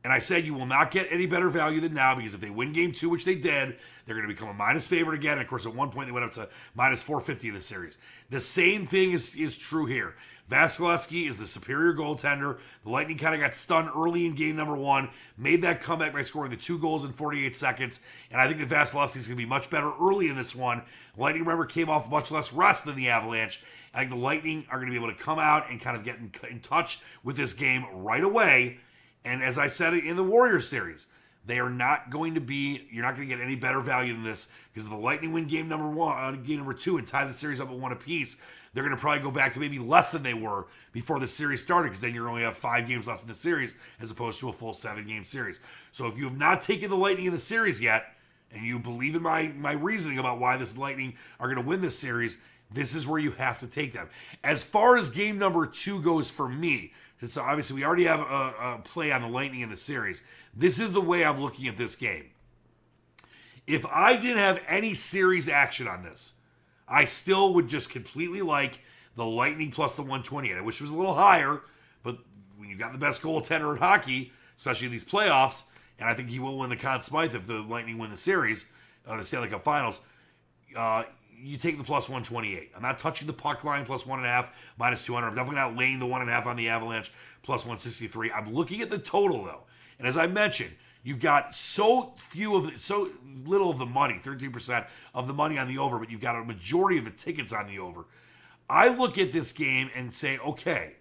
And 0.04 0.12
I 0.12 0.18
said 0.18 0.44
you 0.44 0.52
will 0.52 0.66
not 0.66 0.90
get 0.90 1.06
any 1.10 1.24
better 1.24 1.48
value 1.48 1.80
than 1.80 1.94
now 1.94 2.14
because 2.14 2.34
if 2.34 2.40
they 2.40 2.50
win 2.50 2.74
game 2.74 2.92
two, 2.92 3.08
which 3.08 3.24
they 3.24 3.36
did, 3.36 3.76
they're 4.04 4.14
going 4.14 4.28
to 4.28 4.32
become 4.32 4.48
a 4.48 4.54
minus 4.54 4.86
favorite 4.86 5.18
again. 5.18 5.32
And 5.32 5.40
of 5.40 5.48
course, 5.48 5.64
at 5.64 5.74
one 5.74 5.90
point 5.90 6.08
they 6.08 6.12
went 6.12 6.26
up 6.26 6.32
to 6.32 6.48
minus 6.74 7.02
450 7.02 7.48
in 7.48 7.54
the 7.54 7.62
series. 7.62 7.96
The 8.28 8.38
same 8.38 8.86
thing 8.86 9.12
is, 9.12 9.34
is 9.34 9.56
true 9.56 9.86
here. 9.86 10.14
Vasilevskiy 10.50 11.26
is 11.26 11.38
the 11.38 11.46
superior 11.46 11.94
goaltender. 11.94 12.58
The 12.84 12.90
Lightning 12.90 13.16
kind 13.16 13.34
of 13.34 13.40
got 13.40 13.54
stunned 13.54 13.88
early 13.96 14.26
in 14.26 14.34
game 14.34 14.56
number 14.56 14.76
one, 14.76 15.08
made 15.38 15.62
that 15.62 15.80
comeback 15.80 16.12
by 16.12 16.20
scoring 16.20 16.50
the 16.50 16.56
two 16.58 16.78
goals 16.78 17.06
in 17.06 17.12
48 17.14 17.56
seconds. 17.56 18.00
And 18.30 18.38
I 18.38 18.46
think 18.46 18.60
that 18.60 18.68
Vasilevskiy 18.68 19.16
is 19.16 19.26
going 19.26 19.38
to 19.38 19.42
be 19.42 19.48
much 19.48 19.70
better 19.70 19.90
early 19.98 20.28
in 20.28 20.36
this 20.36 20.54
one. 20.54 20.82
Lightning, 21.16 21.44
remember, 21.44 21.64
came 21.64 21.88
off 21.88 22.10
much 22.10 22.30
less 22.30 22.52
rest 22.52 22.84
than 22.84 22.96
the 22.96 23.08
Avalanche. 23.08 23.62
I 23.94 24.00
think 24.00 24.10
the 24.10 24.18
Lightning 24.18 24.66
are 24.70 24.76
going 24.78 24.92
to 24.92 24.98
be 24.98 25.02
able 25.02 25.14
to 25.14 25.22
come 25.22 25.38
out 25.38 25.70
and 25.70 25.80
kind 25.80 25.96
of 25.96 26.04
get 26.04 26.16
in, 26.16 26.30
in 26.50 26.60
touch 26.60 27.00
with 27.22 27.38
this 27.38 27.54
game 27.54 27.86
right 27.92 28.22
away. 28.22 28.80
And 29.24 29.42
as 29.42 29.58
I 29.58 29.68
said 29.68 29.94
in 29.94 30.16
the 30.16 30.24
Warriors 30.24 30.68
series, 30.68 31.06
they 31.46 31.58
are 31.58 31.70
not 31.70 32.10
going 32.10 32.34
to 32.34 32.40
be. 32.40 32.86
You're 32.90 33.04
not 33.04 33.16
going 33.16 33.28
to 33.28 33.34
get 33.34 33.42
any 33.42 33.56
better 33.56 33.80
value 33.80 34.14
than 34.14 34.22
this 34.22 34.48
because 34.72 34.88
the 34.88 34.96
Lightning 34.96 35.32
win 35.32 35.46
game 35.46 35.68
number 35.68 35.88
one, 35.88 36.16
uh, 36.16 36.32
game 36.32 36.58
number 36.58 36.74
two, 36.74 36.96
and 36.96 37.06
tie 37.06 37.26
the 37.26 37.32
series 37.32 37.60
up 37.60 37.70
at 37.70 37.76
one 37.76 37.92
apiece. 37.92 38.40
They're 38.72 38.82
going 38.82 38.96
to 38.96 39.00
probably 39.00 39.22
go 39.22 39.30
back 39.30 39.52
to 39.52 39.60
maybe 39.60 39.78
less 39.78 40.10
than 40.10 40.22
they 40.22 40.34
were 40.34 40.66
before 40.92 41.20
the 41.20 41.26
series 41.26 41.62
started 41.62 41.90
because 41.90 42.00
then 42.00 42.14
you 42.14 42.26
only 42.26 42.42
have 42.42 42.56
five 42.56 42.88
games 42.88 43.06
left 43.06 43.22
in 43.22 43.28
the 43.28 43.34
series 43.34 43.76
as 44.00 44.10
opposed 44.10 44.40
to 44.40 44.48
a 44.48 44.52
full 44.52 44.74
seven 44.74 45.06
game 45.06 45.24
series. 45.24 45.60
So 45.92 46.06
if 46.08 46.16
you 46.16 46.24
have 46.24 46.36
not 46.36 46.60
taken 46.60 46.90
the 46.90 46.96
Lightning 46.96 47.26
in 47.26 47.32
the 47.32 47.38
series 47.38 47.80
yet, 47.80 48.06
and 48.52 48.64
you 48.64 48.78
believe 48.78 49.14
in 49.14 49.22
my 49.22 49.52
my 49.56 49.72
reasoning 49.72 50.18
about 50.18 50.40
why 50.40 50.56
this 50.56 50.78
Lightning 50.78 51.14
are 51.38 51.46
going 51.46 51.62
to 51.62 51.68
win 51.68 51.82
this 51.82 51.98
series, 51.98 52.38
this 52.72 52.94
is 52.94 53.06
where 53.06 53.20
you 53.20 53.32
have 53.32 53.60
to 53.60 53.66
take 53.66 53.92
them. 53.92 54.08
As 54.42 54.64
far 54.64 54.96
as 54.96 55.10
game 55.10 55.38
number 55.38 55.66
two 55.66 56.00
goes 56.00 56.30
for 56.30 56.48
me, 56.48 56.92
so 57.30 57.42
obviously 57.42 57.76
we 57.76 57.84
already 57.84 58.04
have 58.04 58.20
a, 58.20 58.22
a 58.22 58.80
play 58.84 59.12
on 59.12 59.22
the 59.22 59.28
Lightning 59.28 59.60
in 59.60 59.70
the 59.70 59.76
series. 59.76 60.22
This 60.54 60.78
is 60.78 60.92
the 60.92 61.00
way 61.00 61.24
I'm 61.24 61.40
looking 61.40 61.68
at 61.68 61.76
this 61.76 61.96
game. 61.96 62.26
If 63.66 63.86
I 63.86 64.20
didn't 64.20 64.38
have 64.38 64.60
any 64.68 64.94
series 64.94 65.48
action 65.48 65.88
on 65.88 66.02
this, 66.02 66.34
I 66.86 67.04
still 67.04 67.54
would 67.54 67.68
just 67.68 67.90
completely 67.90 68.42
like 68.42 68.80
the 69.14 69.24
Lightning 69.24 69.70
plus 69.70 69.94
the 69.94 70.02
128. 70.02 70.56
I 70.56 70.60
wish 70.60 70.76
it 70.76 70.82
was 70.82 70.90
a 70.90 70.96
little 70.96 71.14
higher, 71.14 71.62
but 72.02 72.18
when 72.56 72.68
you 72.68 72.76
got 72.76 72.92
the 72.92 72.98
best 72.98 73.22
goaltender 73.22 73.72
in 73.72 73.78
hockey, 73.78 74.32
especially 74.56 74.86
in 74.86 74.92
these 74.92 75.04
playoffs, 75.04 75.64
and 75.98 76.08
I 76.08 76.14
think 76.14 76.28
he 76.28 76.38
will 76.38 76.58
win 76.58 76.70
the 76.70 76.76
Conn 76.76 77.00
Smythe 77.00 77.34
if 77.34 77.46
the 77.46 77.60
Lightning 77.60 77.98
win 77.98 78.10
the 78.10 78.16
series, 78.16 78.66
uh, 79.06 79.16
the 79.16 79.24
Stanley 79.24 79.48
Cup 79.48 79.64
Finals. 79.64 80.00
Uh, 80.76 81.04
you 81.38 81.56
take 81.56 81.78
the 81.78 81.84
plus 81.84 82.08
128. 82.08 82.72
I'm 82.74 82.82
not 82.82 82.98
touching 82.98 83.26
the 83.26 83.32
puck 83.32 83.64
line 83.64 83.84
plus 83.84 84.06
one 84.06 84.18
and 84.18 84.26
a 84.26 84.30
half, 84.30 84.72
minus 84.78 85.04
200. 85.04 85.28
I'm 85.28 85.34
definitely 85.34 85.60
not 85.60 85.76
laying 85.76 85.98
the 85.98 86.06
one 86.06 86.20
and 86.20 86.30
a 86.30 86.32
half 86.32 86.46
on 86.46 86.56
the 86.56 86.68
Avalanche 86.68 87.12
plus 87.42 87.64
163. 87.64 88.32
I'm 88.32 88.52
looking 88.52 88.80
at 88.80 88.90
the 88.90 88.98
total 88.98 89.44
though, 89.44 89.62
and 89.98 90.08
as 90.08 90.16
I 90.16 90.26
mentioned, 90.26 90.74
you've 91.02 91.20
got 91.20 91.54
so 91.54 92.14
few 92.16 92.56
of 92.56 92.72
the, 92.72 92.78
so 92.78 93.10
little 93.44 93.70
of 93.70 93.78
the 93.78 93.86
money, 93.86 94.20
13% 94.22 94.86
of 95.14 95.26
the 95.26 95.34
money 95.34 95.58
on 95.58 95.68
the 95.68 95.78
over, 95.78 95.98
but 95.98 96.10
you've 96.10 96.20
got 96.20 96.36
a 96.36 96.44
majority 96.44 96.98
of 96.98 97.04
the 97.04 97.10
tickets 97.10 97.52
on 97.52 97.66
the 97.66 97.78
over. 97.78 98.06
I 98.68 98.88
look 98.88 99.18
at 99.18 99.30
this 99.30 99.52
game 99.52 99.90
and 99.94 100.12
say, 100.12 100.38
okay, 100.38 100.96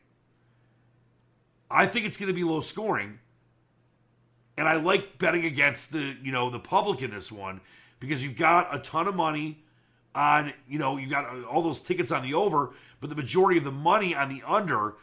I 1.71 1.87
think 1.87 2.05
it's 2.05 2.17
going 2.17 2.27
to 2.27 2.33
be 2.33 2.43
low 2.43 2.61
scoring, 2.61 3.19
and 4.57 4.67
I 4.67 4.75
like 4.75 5.17
betting 5.17 5.45
against 5.45 5.91
the 5.91 6.15
you 6.21 6.31
know 6.31 6.49
the 6.49 6.59
public 6.59 7.01
in 7.01 7.09
this 7.09 7.31
one 7.31 7.61
because 7.99 8.23
you've 8.23 8.37
got 8.37 8.75
a 8.75 8.79
ton 8.79 9.07
of 9.07 9.15
money 9.15 9.63
on 10.15 10.53
you 10.67 10.79
know 10.79 10.97
you 10.97 11.07
got 11.07 11.25
all 11.45 11.61
those 11.61 11.81
tickets 11.81 12.11
on 12.11 12.23
the 12.23 12.33
over, 12.33 12.71
but 12.99 13.09
the 13.09 13.15
majority 13.15 13.57
of 13.57 13.63
the 13.63 13.71
money 13.71 14.15
on 14.15 14.29
the 14.29 14.41
under, 14.45 14.95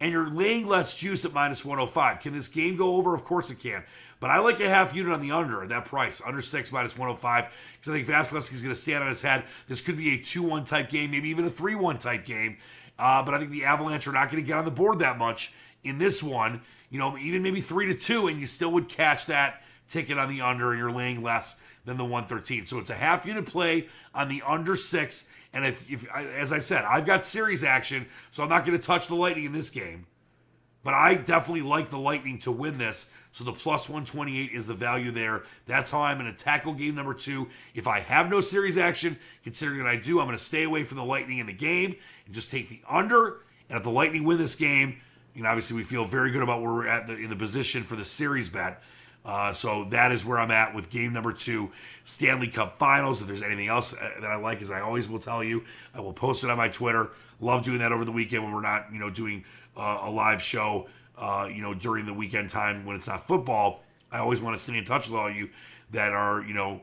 and 0.00 0.12
you're 0.12 0.28
laying 0.28 0.66
less 0.66 0.94
juice 0.94 1.24
at 1.24 1.32
minus 1.32 1.64
105. 1.64 2.20
Can 2.20 2.32
this 2.32 2.48
game 2.48 2.76
go 2.76 2.96
over? 2.96 3.14
Of 3.14 3.24
course 3.24 3.50
it 3.50 3.58
can. 3.60 3.84
But 4.20 4.30
I 4.30 4.38
like 4.38 4.60
a 4.60 4.68
half 4.68 4.94
unit 4.94 5.12
on 5.12 5.20
the 5.20 5.32
under 5.32 5.64
at 5.64 5.68
that 5.70 5.84
price, 5.84 6.22
under 6.24 6.40
six 6.42 6.70
minus 6.70 6.96
105, 6.96 7.72
because 7.72 7.92
I 7.92 7.96
think 7.96 8.06
Vasilevskiy's 8.06 8.62
going 8.62 8.72
to 8.72 8.80
stand 8.80 9.02
on 9.02 9.08
his 9.08 9.20
head. 9.20 9.44
This 9.66 9.80
could 9.80 9.96
be 9.96 10.14
a 10.14 10.18
2 10.22 10.44
1 10.44 10.64
type 10.64 10.90
game, 10.90 11.10
maybe 11.10 11.28
even 11.28 11.44
a 11.44 11.50
3 11.50 11.74
1 11.74 11.98
type 11.98 12.24
game. 12.24 12.58
Uh, 12.98 13.24
but 13.24 13.34
I 13.34 13.38
think 13.38 13.50
the 13.50 13.64
Avalanche 13.64 14.06
are 14.06 14.12
not 14.12 14.30
going 14.30 14.40
to 14.40 14.46
get 14.46 14.56
on 14.56 14.64
the 14.64 14.70
board 14.70 15.00
that 15.00 15.18
much 15.18 15.52
in 15.82 15.98
this 15.98 16.22
one. 16.22 16.60
You 16.88 17.00
know, 17.00 17.18
even 17.18 17.42
maybe 17.42 17.60
3 17.60 17.86
to 17.86 17.94
2, 17.94 18.28
and 18.28 18.38
you 18.38 18.46
still 18.46 18.70
would 18.72 18.88
catch 18.88 19.26
that 19.26 19.62
ticket 19.92 20.18
on 20.18 20.28
the 20.28 20.40
under, 20.40 20.70
and 20.70 20.78
you're 20.78 20.90
laying 20.90 21.22
less 21.22 21.60
than 21.84 21.96
the 21.96 22.04
113. 22.04 22.66
So 22.66 22.78
it's 22.78 22.90
a 22.90 22.94
half 22.94 23.26
unit 23.26 23.46
play 23.46 23.88
on 24.14 24.28
the 24.28 24.42
under 24.46 24.76
six. 24.76 25.28
And 25.52 25.64
if, 25.64 25.90
if 25.90 26.10
as 26.14 26.52
I 26.52 26.60
said, 26.60 26.84
I've 26.84 27.06
got 27.06 27.24
series 27.24 27.62
action, 27.62 28.06
so 28.30 28.42
I'm 28.42 28.48
not 28.48 28.64
going 28.64 28.78
to 28.78 28.84
touch 28.84 29.06
the 29.06 29.14
Lightning 29.14 29.44
in 29.44 29.52
this 29.52 29.70
game. 29.70 30.06
but 30.82 30.94
I 30.94 31.14
definitely 31.14 31.62
like 31.62 31.90
the 31.90 31.98
Lightning 31.98 32.38
to 32.40 32.52
win 32.52 32.78
this. 32.78 33.12
So 33.30 33.44
the 33.44 33.52
plus 33.52 33.88
128 33.88 34.50
is 34.50 34.66
the 34.66 34.74
value 34.74 35.10
there. 35.10 35.42
That's 35.66 35.90
how 35.90 36.02
I'm 36.02 36.18
going 36.18 36.30
to 36.30 36.36
tackle 36.36 36.74
game 36.74 36.94
number 36.94 37.14
two. 37.14 37.48
If 37.74 37.86
I 37.86 38.00
have 38.00 38.28
no 38.28 38.40
series 38.40 38.76
action, 38.76 39.16
considering 39.42 39.78
that 39.78 39.86
I 39.86 39.96
do, 39.96 40.20
I'm 40.20 40.26
going 40.26 40.36
to 40.36 40.44
stay 40.44 40.64
away 40.64 40.84
from 40.84 40.98
the 40.98 41.04
Lightning 41.04 41.38
in 41.38 41.46
the 41.46 41.52
game 41.52 41.94
and 42.26 42.34
just 42.34 42.50
take 42.50 42.68
the 42.68 42.82
under. 42.88 43.40
And 43.68 43.78
if 43.78 43.84
the 43.84 43.90
Lightning 43.90 44.24
win 44.24 44.38
this 44.38 44.54
game, 44.54 45.00
you 45.34 45.42
know, 45.42 45.48
obviously 45.48 45.76
we 45.76 45.82
feel 45.82 46.04
very 46.04 46.30
good 46.30 46.42
about 46.42 46.60
where 46.60 46.72
we're 46.72 46.88
at 46.88 47.06
the, 47.06 47.16
in 47.16 47.30
the 47.30 47.36
position 47.36 47.84
for 47.84 47.96
the 47.96 48.04
series 48.04 48.50
bet. 48.50 48.82
Uh, 49.24 49.52
so 49.52 49.84
that 49.84 50.10
is 50.10 50.24
where 50.24 50.38
I'm 50.38 50.50
at 50.50 50.74
with 50.74 50.90
game 50.90 51.12
number 51.12 51.32
two, 51.32 51.70
Stanley 52.02 52.48
Cup 52.48 52.78
Finals. 52.78 53.20
If 53.20 53.28
there's 53.28 53.42
anything 53.42 53.68
else 53.68 53.94
uh, 53.94 54.10
that 54.20 54.30
I 54.30 54.36
like, 54.36 54.60
as 54.60 54.70
I 54.70 54.80
always 54.80 55.08
will 55.08 55.20
tell 55.20 55.44
you, 55.44 55.64
I 55.94 56.00
will 56.00 56.12
post 56.12 56.42
it 56.42 56.50
on 56.50 56.58
my 56.58 56.68
Twitter. 56.68 57.10
Love 57.40 57.62
doing 57.62 57.78
that 57.78 57.92
over 57.92 58.04
the 58.04 58.12
weekend 58.12 58.42
when 58.42 58.52
we're 58.52 58.62
not, 58.62 58.86
you 58.92 58.98
know, 58.98 59.10
doing 59.10 59.44
uh, 59.76 60.00
a 60.02 60.10
live 60.10 60.42
show, 60.42 60.88
uh, 61.16 61.48
you 61.52 61.62
know, 61.62 61.72
during 61.72 62.04
the 62.04 62.14
weekend 62.14 62.48
time 62.48 62.84
when 62.84 62.96
it's 62.96 63.06
not 63.06 63.26
football. 63.26 63.82
I 64.10 64.18
always 64.18 64.42
want 64.42 64.56
to 64.56 64.62
stay 64.62 64.76
in 64.76 64.84
touch 64.84 65.08
with 65.08 65.18
all 65.18 65.30
you 65.30 65.50
that 65.92 66.12
are, 66.12 66.42
you 66.42 66.54
know, 66.54 66.80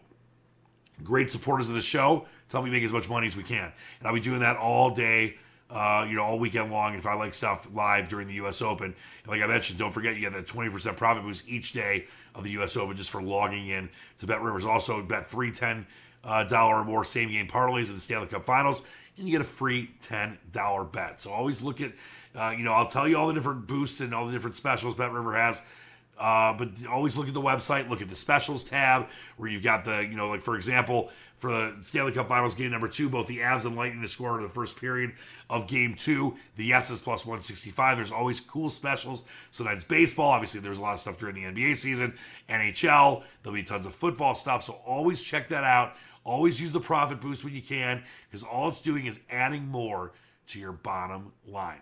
great 1.04 1.30
supporters 1.30 1.68
of 1.68 1.76
the 1.76 1.82
show. 1.82 2.26
To 2.50 2.58
help 2.58 2.66
me 2.66 2.72
make 2.72 2.84
as 2.84 2.92
much 2.92 3.08
money 3.08 3.28
as 3.28 3.38
we 3.38 3.44
can, 3.44 3.72
and 4.00 4.08
I'll 4.08 4.14
be 4.14 4.20
doing 4.20 4.40
that 4.40 4.58
all 4.58 4.90
day 4.90 5.38
uh, 5.70 6.06
you 6.10 6.16
know, 6.16 6.24
all 6.24 6.40
weekend 6.40 6.72
long. 6.72 6.96
If 6.96 7.06
I 7.06 7.14
like 7.14 7.34
stuff 7.34 7.70
live 7.74 8.10
during 8.10 8.28
the 8.28 8.36
U.S. 8.36 8.62
Open, 8.62 8.88
and 8.88 9.28
like 9.28 9.42
I 9.42 9.48
mentioned, 9.48 9.78
don't 9.78 9.92
forget 9.92 10.16
you 10.16 10.22
get 10.22 10.34
that 10.34 10.48
20% 10.48 10.98
profit 10.98 11.24
boost 11.24 11.48
each 11.48 11.74
day 11.74 12.06
of 12.34 12.44
the 12.44 12.52
U.S. 12.52 12.76
Open 12.76 12.98
just 12.98 13.12
for 13.12 13.22
logging 13.22 13.68
in 13.68 13.90
to 14.18 14.28
Bet 14.28 14.42
Rivers. 14.42 14.66
Also, 14.66 15.02
bet 15.04 15.28
three 15.28 15.52
ten 15.52 15.86
dollar 16.24 16.78
or 16.78 16.86
more 16.86 17.06
same 17.06 17.30
game 17.30 17.48
parlays 17.48 17.88
in 17.90 17.96
the 17.96 18.00
Stanley 18.00 18.28
Cup 18.28 18.46
Finals, 18.46 18.84
and 19.18 19.28
you 19.28 19.32
get 19.32 19.42
a 19.42 19.50
free 19.50 19.92
ten 20.02 20.38
dollar 20.52 20.84
bet. 20.84 21.22
So 21.22 21.32
always 21.32 21.62
look 21.62 21.82
at, 21.82 21.94
uh, 22.36 22.54
you 22.58 22.64
know, 22.64 22.74
I'll 22.74 22.88
tell 22.88 23.08
you 23.08 23.18
all 23.18 23.28
the 23.28 23.34
different 23.34 23.68
boosts 23.68 24.02
and 24.02 24.14
all 24.14 24.26
the 24.26 24.34
different 24.34 24.56
specials 24.56 24.96
Bet 24.96 25.12
River 25.12 25.36
has. 25.36 25.62
Uh, 26.18 26.52
but 26.52 26.72
always 26.92 27.16
look 27.16 27.30
at 27.30 27.34
the 27.34 27.42
website, 27.42 27.88
look 27.88 28.02
at 28.02 28.10
the 28.10 28.16
specials 28.16 28.66
tab 28.66 29.08
where 29.38 29.50
you've 29.50 29.64
got 29.64 29.86
the, 29.86 30.02
you 30.02 30.18
know, 30.18 30.28
like 30.28 30.42
for 30.42 30.58
example, 30.58 31.10
for 31.40 31.52
the 31.52 31.76
Stanley 31.82 32.12
Cup 32.12 32.28
Finals 32.28 32.54
game 32.54 32.70
number 32.70 32.88
two, 32.88 33.10
both 33.10 33.28
the 33.28 33.40
Avs 33.40 33.66
and 33.66 33.76
Lightning 33.76 34.02
to 34.02 34.08
score 34.10 34.38
in 34.38 34.44
the 34.44 34.50
first 34.50 34.76
period 34.76 35.14
of 35.50 35.68
game 35.68 35.96
two. 35.96 36.36
The 36.58 36.66
yes 36.66 36.90
is 36.90 37.00
plus 37.02 37.26
165. 37.26 37.98
There's 37.98 38.12
always 38.12 38.42
cool 38.42 38.70
specials. 38.70 39.24
So 39.50 39.64
that's 39.64 39.84
baseball. 39.84 40.32
Obviously, 40.32 40.60
there's 40.60 40.80
a 40.80 40.82
lot 40.82 40.94
of 40.94 41.00
stuff 41.00 41.18
during 41.18 41.36
the 41.36 41.44
NBA 41.44 41.78
season, 41.78 42.14
NHL. 42.50 43.24
There'll 43.42 43.56
be 43.56 43.64
tons 43.64 43.86
of 43.86 43.96
football 43.96 44.36
stuff. 44.36 44.64
So 44.64 44.74
always 44.86 45.24
check 45.24 45.50
that 45.50 45.64
out. 45.64 45.94
Always 46.26 46.62
use 46.62 46.72
the 46.72 46.82
profit 46.82 47.22
boost 47.22 47.44
when 47.46 47.56
you 47.56 47.62
can 47.62 48.04
because 48.30 48.44
all 48.44 48.68
it's 48.68 48.82
doing 48.82 49.06
is 49.06 49.20
adding 49.30 49.66
more 49.66 50.12
to 50.48 50.60
your 50.60 50.74
bottom 50.74 51.32
line. 51.48 51.80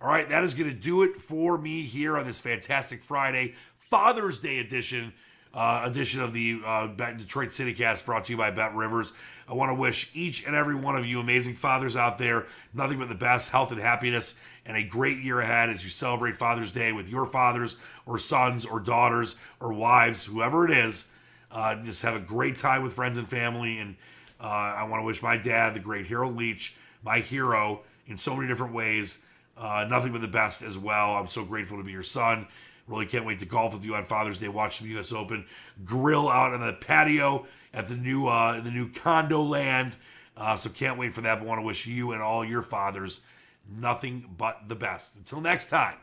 All 0.00 0.08
right, 0.08 0.28
that 0.30 0.44
is 0.44 0.54
going 0.54 0.70
to 0.70 0.76
do 0.76 1.02
it 1.02 1.16
for 1.16 1.58
me 1.58 1.82
here 1.82 2.16
on 2.16 2.24
this 2.24 2.40
fantastic 2.40 3.02
Friday, 3.02 3.54
Father's 3.76 4.38
Day 4.38 4.60
edition 4.60 5.12
uh, 5.52 5.82
edition 5.84 6.20
of 6.20 6.32
the 6.32 6.60
uh, 6.64 6.86
Detroit 6.86 7.52
City 7.52 7.74
Cast 7.74 8.06
brought 8.06 8.24
to 8.26 8.32
you 8.32 8.38
by 8.38 8.50
Bet 8.50 8.74
Rivers. 8.74 9.12
I 9.48 9.54
want 9.54 9.70
to 9.70 9.74
wish 9.74 10.10
each 10.14 10.46
and 10.46 10.54
every 10.54 10.76
one 10.76 10.96
of 10.96 11.04
you 11.04 11.18
amazing 11.18 11.54
fathers 11.54 11.96
out 11.96 12.18
there 12.18 12.46
nothing 12.72 12.98
but 12.98 13.08
the 13.08 13.16
best 13.16 13.50
health 13.50 13.72
and 13.72 13.80
happiness 13.80 14.38
and 14.64 14.76
a 14.76 14.84
great 14.84 15.18
year 15.18 15.40
ahead 15.40 15.70
as 15.70 15.82
you 15.82 15.90
celebrate 15.90 16.36
Father's 16.36 16.70
Day 16.70 16.92
with 16.92 17.08
your 17.08 17.26
fathers 17.26 17.76
or 18.06 18.18
sons 18.18 18.64
or 18.64 18.78
daughters 18.78 19.36
or 19.58 19.72
wives, 19.72 20.24
whoever 20.24 20.66
it 20.66 20.70
is. 20.70 21.10
Uh, 21.50 21.82
just 21.82 22.02
have 22.02 22.14
a 22.14 22.20
great 22.20 22.56
time 22.56 22.82
with 22.82 22.92
friends 22.92 23.18
and 23.18 23.28
family. 23.28 23.78
And 23.78 23.96
uh, 24.40 24.74
I 24.76 24.84
want 24.84 25.00
to 25.00 25.04
wish 25.04 25.22
my 25.22 25.36
dad, 25.36 25.74
the 25.74 25.80
great 25.80 26.06
Harold 26.06 26.36
Leach, 26.36 26.76
my 27.02 27.18
hero 27.18 27.80
in 28.06 28.18
so 28.18 28.36
many 28.36 28.46
different 28.46 28.72
ways, 28.72 29.24
uh, 29.56 29.84
nothing 29.88 30.12
but 30.12 30.20
the 30.20 30.28
best 30.28 30.62
as 30.62 30.78
well. 30.78 31.16
I'm 31.16 31.26
so 31.26 31.44
grateful 31.44 31.78
to 31.78 31.84
be 31.84 31.92
your 31.92 32.02
son 32.04 32.46
Really 32.86 33.06
can't 33.06 33.24
wait 33.24 33.38
to 33.40 33.46
golf 33.46 33.72
with 33.72 33.84
you 33.84 33.94
on 33.94 34.04
Father's 34.04 34.38
Day. 34.38 34.48
Watch 34.48 34.78
some 34.78 34.88
U.S. 34.88 35.12
Open. 35.12 35.46
Grill 35.84 36.28
out 36.28 36.52
on 36.52 36.60
the 36.60 36.72
patio 36.72 37.46
at 37.72 37.88
the 37.88 37.96
new 37.96 38.26
uh, 38.26 38.60
the 38.60 38.70
new 38.70 38.90
condo 38.90 39.42
land. 39.42 39.96
Uh, 40.36 40.56
so 40.56 40.70
can't 40.70 40.98
wait 40.98 41.12
for 41.12 41.20
that. 41.20 41.38
But 41.38 41.46
want 41.46 41.60
to 41.60 41.66
wish 41.66 41.86
you 41.86 42.12
and 42.12 42.22
all 42.22 42.44
your 42.44 42.62
fathers 42.62 43.20
nothing 43.68 44.34
but 44.36 44.68
the 44.68 44.74
best. 44.74 45.14
Until 45.16 45.40
next 45.40 45.68
time, 45.68 45.96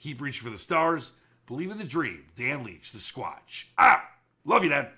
keep 0.00 0.20
reaching 0.20 0.44
for 0.44 0.50
the 0.50 0.58
stars. 0.58 1.12
Believe 1.46 1.70
in 1.70 1.78
the 1.78 1.84
dream. 1.84 2.26
Dan 2.36 2.64
Leach, 2.64 2.92
the 2.92 2.98
Squatch. 2.98 3.66
Ah, 3.78 4.10
love 4.44 4.64
you, 4.64 4.70
Dad. 4.70 4.90